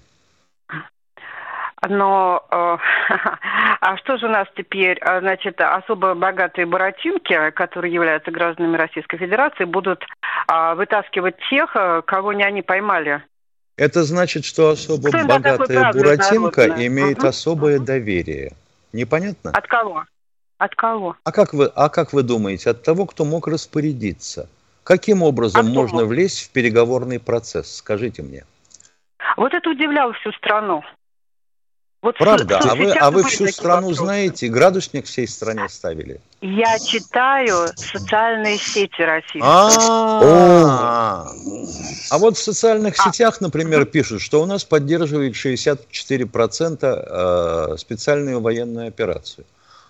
Но 1.88 2.44
э, 2.52 2.56
а 3.82 3.98
что 3.98 4.18
же 4.18 4.28
у 4.28 4.30
нас 4.30 4.48
теперь, 4.56 5.00
э, 5.02 5.20
значит, 5.20 5.60
особо 5.62 6.16
богатые 6.16 6.66
буратинки, 6.66 7.52
которые 7.52 7.94
являются 7.94 8.32
гражданами 8.32 8.78
Российской 8.78 9.18
Федерации, 9.18 9.66
будут 9.66 10.04
э, 10.48 10.74
вытаскивать 10.76 11.36
тех, 11.50 11.76
э, 11.76 12.02
кого 12.06 12.34
не 12.34 12.44
они 12.44 12.62
поймали? 12.62 13.24
Это 13.78 14.04
значит, 14.04 14.46
что 14.46 14.70
особо 14.70 15.10
Кто 15.10 15.26
богатая 15.26 15.92
буратинка 15.94 16.68
имеет 16.86 17.20
угу. 17.20 17.28
особое 17.28 17.80
доверие. 17.80 18.54
Непонятно? 18.94 19.52
От 19.52 19.68
кого? 19.68 20.06
От 20.58 20.76
кого? 20.76 21.16
А 21.24 21.32
как 21.32 21.54
вы, 21.54 21.72
а 21.76 21.90
как 21.90 22.14
вы 22.14 22.24
думаете, 22.24 22.70
от 22.70 22.84
того, 22.84 23.06
кто 23.06 23.26
мог 23.26 23.48
распорядиться? 23.48 24.50
Каким 24.84 25.24
образом 25.24 25.68
а 25.68 25.70
можно 25.70 26.06
влезть 26.06 26.48
в 26.48 26.52
переговорный 26.52 27.20
процесс? 27.20 27.76
Скажите 27.78 28.22
мне. 28.24 28.46
Вот 29.38 29.54
это 29.54 29.70
удивляло 29.70 30.14
всю 30.14 30.32
страну. 30.34 30.84
Вот 32.02 32.18
Правда, 32.18 32.58
а 32.58 32.74
вы, 32.74 32.92
а 32.94 33.12
вы 33.12 33.24
всю 33.24 33.48
страну 33.48 33.90
вопросы. 33.90 34.04
знаете, 34.04 34.48
градусник 34.48 35.06
всей 35.06 35.28
стране 35.28 35.70
ставили? 35.70 36.20
Я 36.42 36.80
читаю 36.80 37.68
социальные 37.76 38.58
сети 38.58 39.04
российские. 39.04 39.44
А, 39.44 41.28
а 42.10 42.18
вот 42.18 42.38
в 42.38 42.42
социальных 42.42 42.96
а. 42.98 43.04
сетях, 43.04 43.40
например, 43.40 43.86
пишут, 43.86 44.22
что 44.22 44.42
у 44.42 44.48
нас 44.48 44.64
поддерживает 44.64 45.34
64% 45.36 46.78
э, 46.82 47.78
специальную 47.78 48.42
военную 48.42 48.88
операцию. 48.88 49.46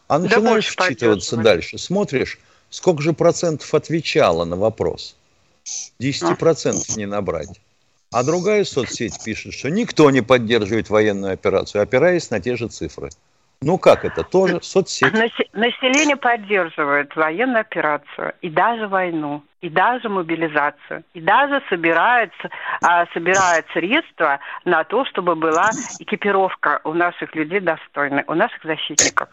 А 0.10 0.20
начинаешь 0.20 0.68
вчитываться 0.68 1.38
дальше, 1.38 1.78
смотришь, 1.78 2.40
сколько 2.70 3.02
же 3.02 3.14
процентов 3.14 3.74
отвечало 3.74 4.44
на 4.44 4.58
вопрос. 4.58 5.16
10% 6.02 6.98
не 6.98 7.06
набрать. 7.06 7.62
А 8.14 8.24
другая 8.24 8.66
соцсеть 8.66 9.24
пишет, 9.24 9.54
что 9.54 9.70
никто 9.70 10.12
не 10.12 10.22
поддерживает 10.22 10.90
военную 10.90 11.34
операцию, 11.34 11.82
опираясь 11.82 12.30
на 12.30 12.42
те 12.42 12.58
же 12.58 12.68
цифры. 12.68 13.10
Ну 13.62 13.78
как 13.78 14.04
это? 14.04 14.24
Тоже 14.24 14.60
соцсеть. 14.62 15.14
Население 15.54 16.18
поддерживает 16.18 17.16
военную 17.16 17.62
операцию 17.62 18.34
и 18.42 18.50
даже 18.50 18.88
войну, 18.88 19.44
и 19.62 19.70
даже 19.70 20.10
мобилизацию, 20.10 21.04
и 21.14 21.22
даже 21.22 21.62
собирается, 21.70 22.50
а, 22.82 23.06
собирает 23.14 23.66
средства 23.72 24.40
на 24.66 24.84
то, 24.84 25.06
чтобы 25.06 25.36
была 25.36 25.70
экипировка 26.00 26.82
у 26.84 26.94
наших 26.94 27.34
людей 27.36 27.60
достойная, 27.60 28.26
у 28.28 28.34
наших 28.34 28.64
защитников. 28.64 29.30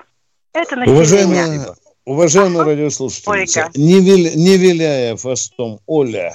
Это 0.53 0.77
население. 0.77 0.95
Уважаемая, 0.95 1.75
уважаемая 2.05 2.65
радиослушательница, 2.65 3.71
не, 3.75 4.01
виля, 4.01 4.31
не 4.37 4.57
виляя 4.59 5.17
фастом, 5.17 5.81
Оля, 5.87 6.35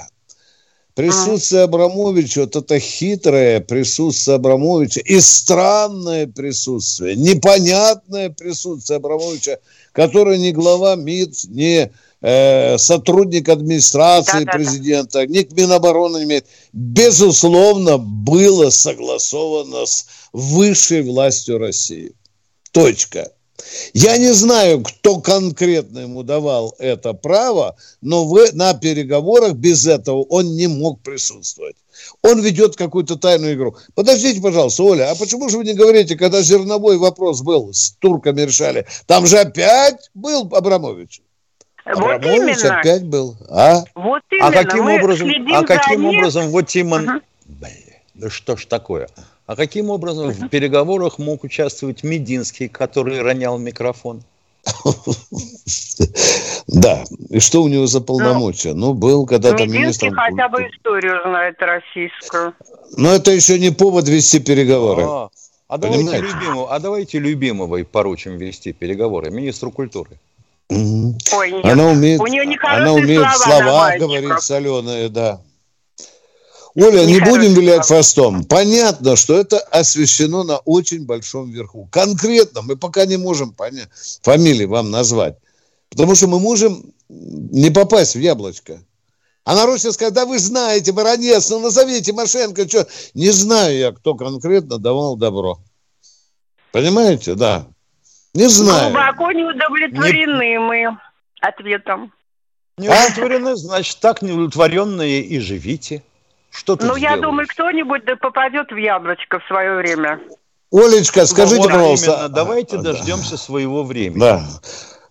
Присутствие 0.94 1.62
Абрамовича, 1.62 2.42
вот 2.42 2.54
это 2.54 2.78
хитрое 2.78 3.58
присутствие 3.58 4.36
Абрамовича 4.36 5.00
и 5.00 5.18
странное 5.20 6.28
присутствие, 6.28 7.16
непонятное 7.16 8.30
присутствие 8.30 8.98
Абрамовича, 8.98 9.58
который 9.90 10.38
не 10.38 10.52
глава 10.52 10.94
МИД, 10.94 11.44
не 11.48 11.90
э, 12.22 12.78
сотрудник 12.78 13.48
администрации 13.48 14.44
да, 14.44 14.52
президента, 14.52 15.18
да, 15.18 15.26
да. 15.26 15.32
ни 15.32 15.42
к 15.42 15.50
Минобороны 15.52 16.18
не 16.18 16.24
имеет, 16.24 16.46
безусловно, 16.72 17.98
было 17.98 18.70
согласовано 18.70 19.86
с 19.86 20.06
высшей 20.32 21.02
властью 21.02 21.58
России. 21.58 22.12
Точка. 22.70 23.32
Я 23.92 24.18
не 24.18 24.32
знаю, 24.32 24.82
кто 24.82 25.20
конкретно 25.20 26.00
ему 26.00 26.22
давал 26.22 26.74
это 26.78 27.12
право, 27.12 27.76
но 28.00 28.24
вы 28.24 28.50
на 28.52 28.74
переговорах 28.74 29.54
без 29.54 29.86
этого 29.86 30.22
он 30.24 30.56
не 30.56 30.66
мог 30.66 31.00
присутствовать. 31.00 31.76
Он 32.22 32.40
ведет 32.40 32.76
какую-то 32.76 33.16
тайную 33.16 33.54
игру. 33.54 33.76
Подождите, 33.94 34.40
пожалуйста, 34.40 34.82
Оля, 34.82 35.10
а 35.10 35.14
почему 35.14 35.48
же 35.48 35.58
вы 35.58 35.64
не 35.64 35.74
говорите, 35.74 36.16
когда 36.16 36.42
зерновой 36.42 36.98
вопрос 36.98 37.42
был, 37.42 37.72
с 37.72 37.92
турками 37.92 38.42
решали, 38.42 38.86
там 39.06 39.26
же 39.26 39.38
опять 39.38 40.10
был 40.14 40.48
Абрамович? 40.52 41.22
Вот 41.86 42.24
именно. 42.24 42.78
опять 42.78 43.04
был. 43.04 43.36
А? 43.48 43.84
Вот 43.94 44.22
а 44.30 44.34
именно. 44.34 44.48
А 44.48 44.52
каким 44.52 44.84
Мы 44.84 44.98
образом, 44.98 45.30
а 45.52 45.64
каким 45.64 46.06
образом 46.06 46.48
вот 46.48 46.66
Тимон... 46.66 47.08
Угу. 47.08 47.20
Блин, 47.46 47.72
да 48.14 48.30
что 48.30 48.56
ж 48.56 48.64
такое? 48.66 49.08
А 49.46 49.56
каким 49.56 49.90
образом 49.90 50.30
в 50.30 50.48
переговорах 50.48 51.18
мог 51.18 51.44
участвовать 51.44 52.02
Мединский, 52.02 52.68
который 52.68 53.20
ронял 53.20 53.58
микрофон? 53.58 54.22
Да, 56.66 57.04
и 57.28 57.38
что 57.40 57.62
у 57.62 57.68
него 57.68 57.86
за 57.86 58.00
полномочия? 58.00 58.72
Ну, 58.72 58.94
был 58.94 59.26
когда-то 59.26 59.66
министром... 59.66 60.14
хотя 60.14 60.48
бы 60.48 60.62
историю 60.62 61.20
знает 61.22 61.56
российскую. 61.60 62.54
Но 62.96 63.12
это 63.12 63.30
еще 63.32 63.58
не 63.58 63.70
повод 63.70 64.08
вести 64.08 64.40
переговоры. 64.40 65.02
А, 65.02 65.28
а, 65.68 65.78
давайте, 65.78 66.20
любимого, 66.20 66.74
а 66.74 66.78
давайте 66.78 67.18
любимого 67.18 67.76
и 67.76 67.82
поручим 67.82 68.38
вести 68.38 68.72
переговоры, 68.72 69.30
министру 69.30 69.70
культуры. 69.70 70.18
Ой, 70.70 71.52
нет. 71.52 71.64
Она 71.66 71.88
умеет, 71.88 72.20
у 72.20 72.26
нее 72.26 72.58
она 72.62 72.92
умеет 72.94 73.30
слова, 73.36 73.60
слова 73.60 73.98
говорить 73.98 74.40
соленые, 74.40 75.10
да. 75.10 75.40
Оля, 76.76 77.06
не 77.06 77.20
будем 77.20 77.54
вилять 77.54 77.86
фастом. 77.86 78.44
Понятно, 78.44 79.14
что 79.14 79.38
это 79.38 79.58
освещено 79.58 80.42
на 80.42 80.58
очень 80.58 81.06
большом 81.06 81.50
верху. 81.50 81.88
Конкретно 81.92 82.62
мы 82.62 82.76
пока 82.76 83.06
не 83.06 83.16
можем 83.16 83.52
понять, 83.52 83.88
фамилии 84.22 84.64
вам 84.64 84.90
назвать. 84.90 85.36
Потому 85.88 86.16
что 86.16 86.26
мы 86.26 86.40
можем 86.40 86.92
не 87.08 87.70
попасть 87.70 88.16
в 88.16 88.18
яблочко. 88.18 88.80
А 89.44 89.54
народ 89.54 89.78
сейчас 89.78 89.94
сказать, 89.94 90.14
да 90.14 90.26
вы 90.26 90.38
знаете, 90.38 90.90
Баранец, 90.90 91.48
ну 91.50 91.60
назовите 91.60 92.12
Машенко, 92.12 92.68
что. 92.68 92.88
Не 93.12 93.30
знаю 93.30 93.76
я, 93.76 93.92
кто 93.92 94.14
конкретно 94.14 94.78
давал 94.78 95.16
добро. 95.16 95.60
Понимаете, 96.72 97.34
да. 97.34 97.66
Не 98.32 98.48
знаю. 98.48 98.90
Глубоко 98.90 99.30
не 99.30 99.44
удовлетворены 99.44 100.42
не... 100.42 100.58
мы 100.58 100.98
ответом. 101.40 102.12
Не 102.78 102.88
удовлетворены, 102.88 103.54
значит, 103.54 103.98
так 104.00 104.22
неудовлетворенные 104.22 105.20
и 105.20 105.38
живите. 105.38 106.02
Что 106.54 106.76
ты 106.76 106.86
Ну, 106.86 106.96
сделаешь? 106.96 107.16
я 107.16 107.20
думаю, 107.20 107.48
кто-нибудь 107.48 108.04
да 108.04 108.14
попадет 108.16 108.70
в 108.70 108.76
яблочко 108.76 109.40
в 109.40 109.46
свое 109.46 109.74
время. 109.74 110.20
Олечка, 110.72 111.26
скажите, 111.26 111.62
вот 111.62 111.70
пожалуйста. 111.70 112.12
Именно. 112.12 112.28
Давайте 112.28 112.76
да. 112.76 112.82
дождемся 112.92 113.36
своего 113.36 113.82
времени. 113.82 114.20
Да. 114.20 114.42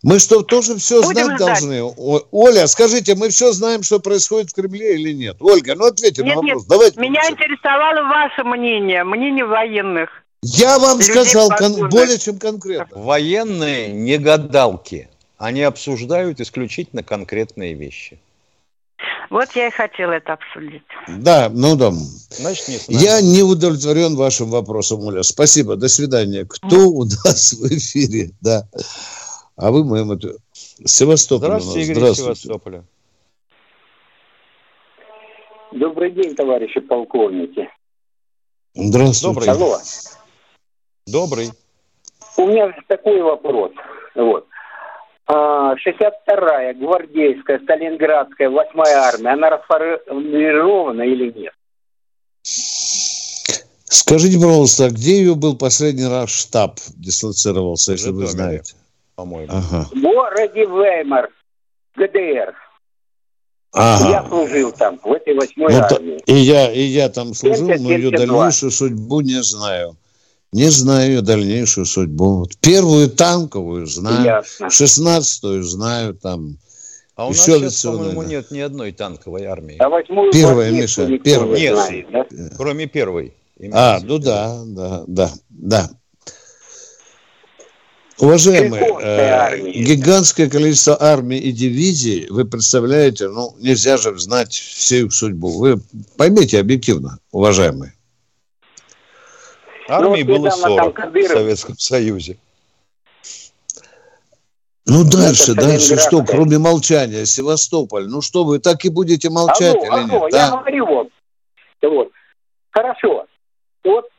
Мы 0.04 0.20
что, 0.20 0.42
тоже 0.42 0.76
все 0.78 1.02
Будем 1.02 1.26
знать 1.26 1.38
ждать. 1.38 1.48
должны? 1.62 1.94
Оля, 2.32 2.68
скажите, 2.68 3.16
мы 3.16 3.30
все 3.30 3.52
знаем, 3.54 3.84
что 3.84 4.00
происходит 4.00 4.52
в 4.52 4.54
Кремле 4.54 4.96
или 4.96 5.14
нет? 5.14 5.38
Ольга, 5.40 5.76
ну 5.76 5.86
ответьте 5.86 6.24
нет, 6.24 6.36
на 6.36 6.42
вопрос. 6.42 6.62
Нет, 6.64 6.70
Давайте 6.70 7.00
меня 7.00 7.22
интересовало 7.30 8.08
ваше 8.10 8.44
мнение, 8.44 9.04
мнение 9.04 9.46
военных. 9.46 10.10
Я 10.42 10.78
вам 10.80 11.02
сказал 11.02 11.50
кон- 11.50 11.88
более 11.90 12.18
чем 12.18 12.38
конкретно. 12.38 12.98
Военные 13.02 13.90
не 13.94 14.18
гадалки. 14.18 15.10
Они 15.38 15.62
обсуждают 15.62 16.42
исключительно 16.42 17.04
конкретные 17.04 17.74
вещи. 17.74 18.20
Вот 19.34 19.50
я 19.56 19.66
и 19.66 19.72
хотела 19.72 20.12
это 20.12 20.34
обсудить. 20.34 20.84
Да, 21.08 21.50
ну 21.52 21.76
да. 21.76 21.90
Значит, 21.90 22.68
не 22.88 22.98
я 22.98 23.20
не 23.20 23.42
удовлетворен 23.42 24.16
вашим 24.16 24.52
вопросом, 24.52 25.00
Оля. 25.00 25.24
Спасибо, 25.24 25.76
до 25.76 25.88
свидания. 25.88 26.46
Кто 26.46 26.88
у 26.88 27.04
нас 27.04 27.54
в 27.54 27.66
эфире? 27.66 28.30
Да. 28.42 28.68
А 29.56 29.72
вы 29.72 29.86
моем 29.86 30.12
это... 30.12 30.36
Севастополь 30.86 31.48
Здравствуйте, 31.48 31.82
Игорь 31.82 31.96
Здравствуйте. 31.96 32.42
Севастополя. 32.42 32.84
Добрый 35.72 36.12
день, 36.12 36.36
товарищи 36.36 36.80
полковники. 36.82 37.68
Здравствуйте. 38.76 39.34
Добрый. 39.34 39.50
Алло. 39.50 39.78
Добрый. 41.08 41.50
У 42.38 42.46
меня 42.46 42.72
такой 42.88 43.20
вопрос. 43.24 43.72
Вот. 44.14 44.48
62-я 45.30 46.70
а, 46.70 46.74
гвардейская, 46.74 47.60
Сталинградская, 47.60 48.50
8-я 48.50 49.04
армия, 49.04 49.30
она 49.32 49.50
расформирована 49.50 51.04
или 51.04 51.32
нет? 51.32 51.54
Скажите, 52.44 54.38
пожалуйста, 54.38 54.86
а 54.86 54.90
где 54.90 55.20
ее 55.20 55.36
был 55.36 55.58
последний 55.58 56.08
раз 56.08 56.30
штаб 56.30 56.80
дислоцировался, 56.98 57.94
если 57.94 58.12
вы 58.12 58.28
знаете? 58.28 58.76
По-моему. 59.16 59.52
Ага. 59.52 59.88
В 59.92 60.02
городе 60.02 60.66
Веймар, 60.66 61.30
ГДР. 61.96 62.54
Ага. 63.72 64.10
Я 64.10 64.28
служил 64.28 64.72
там, 64.72 65.00
в 65.04 65.12
этой 65.12 65.36
восьмой 65.36 65.74
ну, 65.74 65.80
армии. 65.80 66.22
И 66.26 66.34
я, 66.34 66.72
и 66.72 66.82
я 66.82 67.10
там 67.10 67.34
служил, 67.34 67.68
70, 67.68 67.82
но 67.82 67.92
ее 67.92 68.12
дальнейшую 68.12 68.72
судьбу 68.72 69.22
не 69.22 69.42
знаю. 69.42 69.96
Не 70.54 70.70
знаю 70.70 71.14
ее 71.14 71.22
дальнейшую 71.22 71.86
судьбу. 71.86 72.38
Вот 72.38 72.58
первую 72.58 73.10
танковую 73.10 73.88
знаю, 73.88 74.44
шестнадцатую 74.70 75.64
знаю 75.64 76.14
там. 76.14 76.58
А 77.16 77.26
у 77.26 77.30
нас 77.30 77.44
сейчас, 77.44 77.82
по-моему, 77.84 78.24
нет 78.24 78.52
ни 78.52 78.60
одной 78.60 78.92
танковой 78.92 79.46
армии. 79.46 79.78
А 79.80 79.90
восьмую 79.90 80.32
Первая, 80.32 80.72
Миша, 80.72 81.08
первая. 81.20 81.60
Нет, 81.60 81.76
знает, 81.76 82.08
да? 82.12 82.26
кроме 82.56 82.88
первой. 82.88 83.34
А, 83.72 84.00
ну 84.04 84.18
да, 84.18 84.62
да, 84.66 85.04
да, 85.08 85.32
да. 85.50 85.90
Уважаемые, 88.20 88.84
э, 89.02 89.72
гигантское 89.72 90.50
количество 90.50 91.02
армий 91.02 91.40
и 91.40 91.52
дивизий, 91.52 92.28
вы 92.30 92.46
представляете, 92.46 93.28
ну, 93.28 93.56
нельзя 93.60 93.98
же 93.98 94.18
знать 94.20 94.54
всю 94.54 95.08
их 95.08 95.14
судьбу. 95.14 95.50
Вы 95.50 95.82
поймите 96.16 96.60
объективно, 96.60 97.18
уважаемые. 97.32 97.94
Армии 99.94 100.24
ну, 100.24 100.38
было 100.38 100.50
40 100.50 101.14
в 101.14 101.28
Советском 101.28 101.78
Союзе. 101.78 102.38
Ну, 104.86 105.04
дальше, 105.06 105.54
дальше 105.54 105.98
что, 105.98 106.24
кроме 106.24 106.58
молчания, 106.58 107.26
Севастополь, 107.26 108.08
ну 108.08 108.22
что 108.22 108.44
вы 108.44 108.60
так 108.60 108.84
и 108.84 108.90
будете 108.90 109.30
молчать 109.30 109.76
алло, 109.76 109.86
или 109.86 110.12
алло, 110.12 110.26
нет? 110.26 110.34
я 110.34 110.50
да? 110.50 110.58
говорю 110.58 110.86
вот, 110.86 111.10
вот, 111.82 112.12
хорошо, 112.70 113.26
вот, 113.86 114.10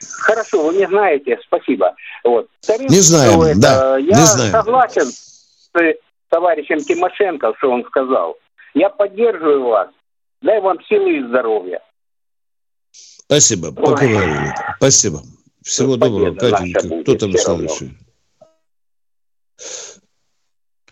хорошо, 0.00 0.68
вы 0.68 0.76
не 0.76 0.86
знаете, 0.86 1.38
спасибо, 1.44 1.94
вот. 2.24 2.48
Тариф, 2.66 2.90
не 2.90 3.00
знаем, 3.00 3.42
это, 3.42 3.60
да, 3.60 3.98
я 3.98 4.16
не 4.16 4.24
знаем. 4.24 4.52
согласен 4.52 5.06
с 5.06 5.94
товарищем 6.30 6.78
Тимошенко, 6.78 7.52
что 7.58 7.70
он 7.70 7.84
сказал. 7.84 8.38
Я 8.72 8.88
поддерживаю 8.88 9.64
вас, 9.64 9.88
дай 10.40 10.60
вам 10.60 10.82
силы 10.84 11.18
и 11.18 11.24
здоровья. 11.24 11.82
Спасибо, 13.30 13.70
поговорили. 13.70 14.52
Спасибо. 14.78 15.20
Всего 15.62 15.94
доброго, 15.94 16.34
Катенька. 16.34 16.80
Кто 17.02 17.14
там 17.14 17.32
следующий? 17.32 17.96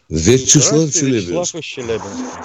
Вячеслав 0.09 0.89
Челябинск. 0.93 1.31
Вячеслав 1.31 1.55
из 1.57 1.65
Челябинска. 1.65 2.43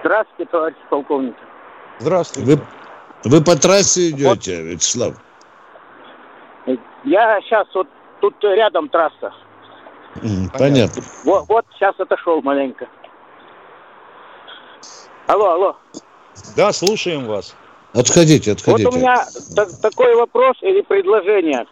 Здравствуйте, 0.00 0.50
товарищ 0.50 0.76
полковник. 0.90 1.36
Здравствуйте. 2.00 2.56
Вы, 3.22 3.30
вы 3.30 3.44
по 3.44 3.54
трассе 3.54 4.10
идете, 4.10 4.26
вот. 4.28 4.46
Вячеслав? 4.72 5.14
Я 7.04 7.40
сейчас 7.42 7.68
вот 7.72 7.86
тут 8.20 8.34
рядом 8.42 8.88
трасса. 8.88 9.32
Понятно. 10.58 11.02
Вот, 11.24 11.44
вот 11.48 11.64
сейчас 11.76 11.94
отошел 12.00 12.42
маленько. 12.42 12.88
Алло, 15.26 15.52
алло. 15.52 15.76
Да, 16.56 16.72
слушаем 16.72 17.26
вас. 17.26 17.56
Отходите, 17.94 18.52
отходите. 18.52 18.86
Вот 18.86 18.94
у 18.94 18.98
меня 18.98 19.24
такой 19.80 20.14
вопрос 20.16 20.56
или 20.62 20.80
предложение. 20.82 21.66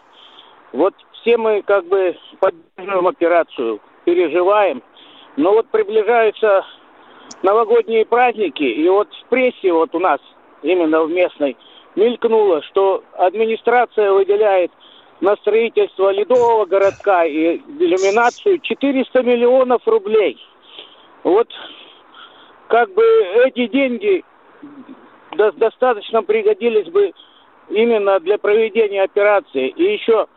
Вот 0.71 0.93
все 1.21 1.37
мы 1.37 1.61
как 1.61 1.85
бы 1.85 2.17
поддерживаем 2.39 3.07
операцию, 3.07 3.79
переживаем, 4.05 4.81
но 5.37 5.51
вот 5.53 5.67
приближаются 5.69 6.65
новогодние 7.43 8.05
праздники, 8.05 8.63
и 8.63 8.87
вот 8.89 9.09
в 9.13 9.29
прессе 9.29 9.71
вот 9.71 9.93
у 9.93 9.99
нас, 9.99 10.19
именно 10.63 11.03
в 11.03 11.11
местной, 11.11 11.55
мелькнуло, 11.95 12.63
что 12.63 13.03
администрация 13.17 14.11
выделяет 14.11 14.71
на 15.21 15.35
строительство 15.37 16.09
ледового 16.09 16.65
городка 16.65 17.25
и 17.25 17.57
иллюминацию 17.57 18.59
400 18.59 19.21
миллионов 19.23 19.81
рублей. 19.85 20.37
Вот 21.23 21.47
как 22.67 22.93
бы 22.93 23.03
эти 23.45 23.67
деньги 23.67 24.23
достаточно 25.35 26.23
пригодились 26.23 26.89
бы 26.89 27.13
именно 27.69 28.19
для 28.19 28.37
проведения 28.37 29.03
операции. 29.03 29.69
И 29.69 29.83
еще 29.93 30.27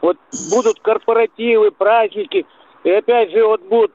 вот 0.00 0.16
будут 0.50 0.80
корпоративы, 0.80 1.70
праздники, 1.70 2.46
и 2.84 2.90
опять 2.90 3.30
же 3.30 3.44
вот 3.44 3.62
будут 3.62 3.92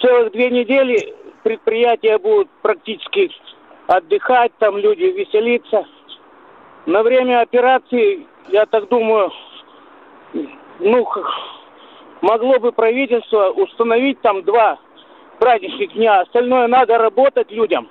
целых 0.00 0.32
две 0.32 0.50
недели 0.50 1.14
предприятия 1.42 2.18
будут 2.18 2.48
практически 2.62 3.30
отдыхать, 3.86 4.52
там 4.58 4.76
люди 4.76 5.04
веселиться. 5.04 5.86
На 6.86 7.02
время 7.02 7.40
операции, 7.40 8.26
я 8.48 8.66
так 8.66 8.88
думаю, 8.88 9.30
ну, 10.78 11.06
могло 12.20 12.58
бы 12.58 12.72
правительство 12.72 13.50
установить 13.50 14.20
там 14.20 14.42
два 14.42 14.78
праздничных 15.40 15.92
дня. 15.94 16.20
Остальное 16.20 16.68
надо 16.68 16.98
работать 16.98 17.50
людям. 17.50 17.88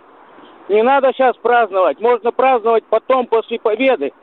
Не 0.69 0.83
надо 0.83 1.11
сейчас 1.13 1.35
праздновать. 1.37 1.99
Можно 1.99 2.31
праздновать 2.31 2.85
потом, 2.89 3.25
после 3.25 3.59
победы. 3.59 4.13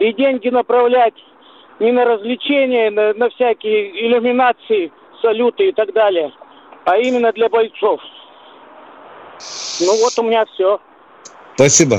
И 0.00 0.12
деньги 0.12 0.48
направлять 0.48 1.14
не 1.78 1.92
на 1.92 2.04
развлечения, 2.04 2.90
на, 2.90 3.14
на 3.14 3.28
всякие 3.30 4.06
иллюминации, 4.06 4.90
салюты 5.22 5.68
и 5.68 5.72
так 5.72 5.92
далее, 5.92 6.32
а 6.84 6.96
именно 6.98 7.32
для 7.32 7.48
бойцов. 7.48 8.00
Ну 9.80 9.92
вот 10.02 10.18
у 10.18 10.22
меня 10.22 10.44
все. 10.54 10.80
Спасибо. 11.54 11.96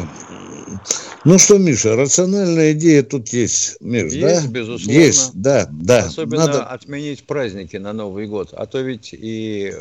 Ну 1.25 1.39
что, 1.39 1.57
Миша, 1.57 1.95
рациональная 1.95 2.73
идея 2.73 3.01
тут 3.01 3.29
есть, 3.29 3.77
Миш, 3.79 4.13
есть, 4.13 4.43
да? 4.43 4.47
безусловно. 4.47 4.99
Есть, 4.99 5.31
да, 5.33 5.67
да. 5.71 6.05
Особенно 6.05 6.45
Надо... 6.45 6.63
отменить 6.65 7.23
праздники 7.23 7.77
на 7.77 7.93
Новый 7.93 8.27
год, 8.27 8.49
а 8.53 8.67
то 8.67 8.79
ведь 8.79 9.09
и 9.11 9.73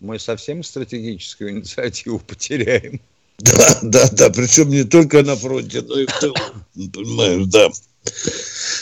мы 0.00 0.20
совсем 0.20 0.62
стратегическую 0.62 1.50
инициативу 1.50 2.20
потеряем. 2.26 3.00
Да, 3.38 3.78
да, 3.82 4.08
да, 4.12 4.30
причем 4.30 4.70
не 4.70 4.84
только 4.84 5.24
на 5.24 5.34
фронте, 5.34 5.82
но 5.82 5.98
и 5.98 6.06
в 6.06 6.20
тылу, 6.20 6.36
понимаешь, 6.92 7.46
да. 7.46 7.68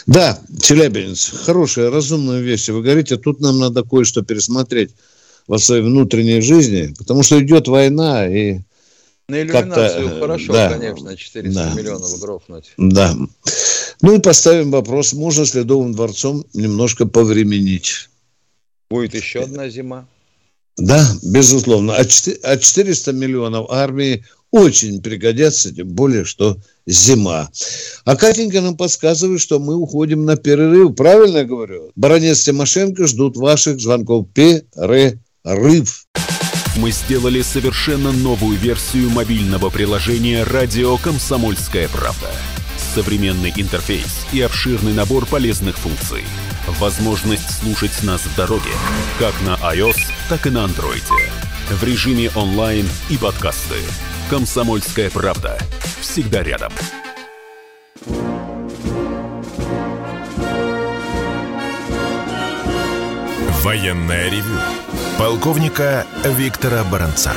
Да, 0.07 0.39
Челябинец, 0.61 1.31
хорошая, 1.47 1.91
разумная 1.91 2.41
вещь. 2.41 2.69
Вы 2.69 2.83
говорите, 2.83 3.17
тут 3.17 3.41
нам 3.41 3.59
надо 3.59 3.83
кое-что 3.83 4.21
пересмотреть 4.21 4.91
во 5.47 5.59
своей 5.59 5.83
внутренней 5.83 6.43
жизни, 6.43 6.95
потому 6.99 7.23
что 7.23 7.43
идет 7.43 7.67
война, 7.67 8.29
и 8.29 8.61
на 9.31 9.43
иллюминацию 9.43 10.21
хорошо, 10.21 10.53
да, 10.53 10.71
конечно, 10.71 11.17
400 11.17 11.55
да, 11.55 11.75
миллионов 11.75 12.21
грохнуть. 12.21 12.73
Да. 12.77 13.17
Ну 14.03 14.17
и 14.17 14.21
поставим 14.21 14.71
вопрос, 14.71 15.13
можно 15.13 15.45
с 15.45 15.55
Ледовым 15.55 15.93
дворцом 15.93 16.45
немножко 16.53 17.07
повременить. 17.07 18.09
Будет 18.91 19.15
еще 19.15 19.41
одна 19.41 19.69
зима. 19.69 20.07
Да, 20.77 21.07
безусловно. 21.23 21.95
А 21.95 22.05
400 22.05 23.11
а 23.11 23.15
миллионов 23.15 23.71
армии 23.71 24.25
очень 24.51 25.01
пригодятся, 25.01 25.73
тем 25.73 25.89
более, 25.89 26.25
что 26.25 26.57
зима. 26.87 27.51
А 28.05 28.17
Катенька 28.17 28.61
нам 28.61 28.77
подсказывает, 28.77 29.41
что 29.41 29.61
мы 29.61 29.77
уходим 29.77 30.25
на 30.25 30.37
перерыв. 30.37 30.97
Правильно 30.97 31.39
я 31.39 31.45
говорю? 31.45 31.93
Баронец 31.95 32.43
Тимошенко 32.43 33.07
ждут 33.07 33.37
ваших 33.37 33.81
звонков. 33.81 34.27
Перерыв. 34.35 36.07
Мы 36.77 36.93
сделали 36.93 37.43
совершенно 37.43 38.13
новую 38.13 38.57
версию 38.57 39.11
мобильного 39.11 39.71
приложения 39.71 40.45
«Радио 40.45 40.97
Комсомольская 40.99 41.89
правда». 41.89 42.31
Современный 42.95 43.53
интерфейс 43.57 44.27
и 44.33 44.41
обширный 44.41 44.93
набор 44.93 45.27
полезных 45.27 45.77
функций. 45.77 46.25
Возможность 46.79 47.61
слушать 47.61 48.03
нас 48.03 48.23
в 48.23 48.37
дороге, 48.37 48.71
как 49.19 49.35
на 49.43 49.57
iOS, 49.75 49.99
так 50.29 50.47
и 50.47 50.51
на 50.51 50.65
Android. 50.65 51.03
В 51.71 51.85
режиме 51.85 52.31
онлайн 52.35 52.89
и 53.09 53.17
подкасты. 53.17 53.77
«Комсомольская 54.31 55.11
правда». 55.11 55.59
Всегда 56.01 56.43
рядом. 56.43 56.73
Военная 63.63 64.31
ревю 64.31 64.59
полковника 65.21 66.07
Виктора 66.25 66.83
Баранца. 66.91 67.33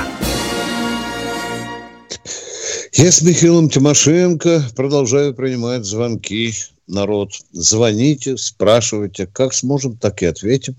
Я 2.93 3.12
с 3.12 3.22
Михаилом 3.22 3.67
Тимошенко 3.67 4.62
продолжаю 4.74 5.34
принимать 5.34 5.84
звонки. 5.84 6.54
Народ, 6.88 7.32
звоните, 7.52 8.38
спрашивайте, 8.38 9.28
как 9.28 9.54
сможем, 9.54 9.98
так 9.98 10.22
и 10.22 10.28
ответим. 10.28 10.76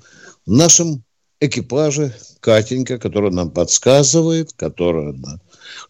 В 0.46 0.52
нашем 0.52 1.04
экипаже 1.40 2.14
Катенька, 2.40 2.98
которая 2.98 3.32
нам 3.32 3.50
подсказывает, 3.50 4.54
которая 4.54 5.14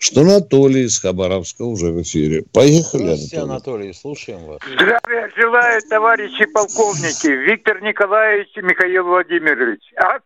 что 0.01 0.23
Анатолий 0.23 0.83
из 0.83 0.99
Хабаровска 0.99 1.63
уже 1.63 1.93
в 1.93 2.03
эфире. 2.03 2.43
Поехали, 2.53 3.03
Здравствуйте, 3.03 3.39
Анатолий. 3.39 3.53
Анатолий, 3.53 3.95
слушаем 3.95 4.45
вас. 4.47 4.59
Здравия 4.67 5.31
желаю, 5.37 5.81
товарищи 5.89 6.45
полковники. 6.47 7.29
Виктор 7.29 7.81
Николаевич 7.83 8.49
и 8.57 8.63
Михаил 8.63 9.05
Владимирович. 9.05 9.83
Акт 9.97 10.25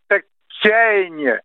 отчаяния 0.58 1.40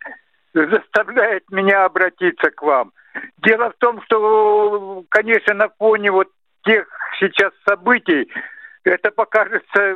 заставляет 0.54 1.50
меня 1.52 1.86
обратиться 1.86 2.52
к 2.52 2.62
вам. 2.62 2.92
Дело 3.38 3.72
в 3.72 3.76
том, 3.78 4.02
что, 4.04 5.04
конечно, 5.10 5.54
на 5.54 5.70
фоне 5.70 6.12
вот 6.12 6.30
тех 6.64 6.88
сейчас 7.20 7.52
событий, 7.68 8.30
это 8.84 9.12
покажется 9.12 9.96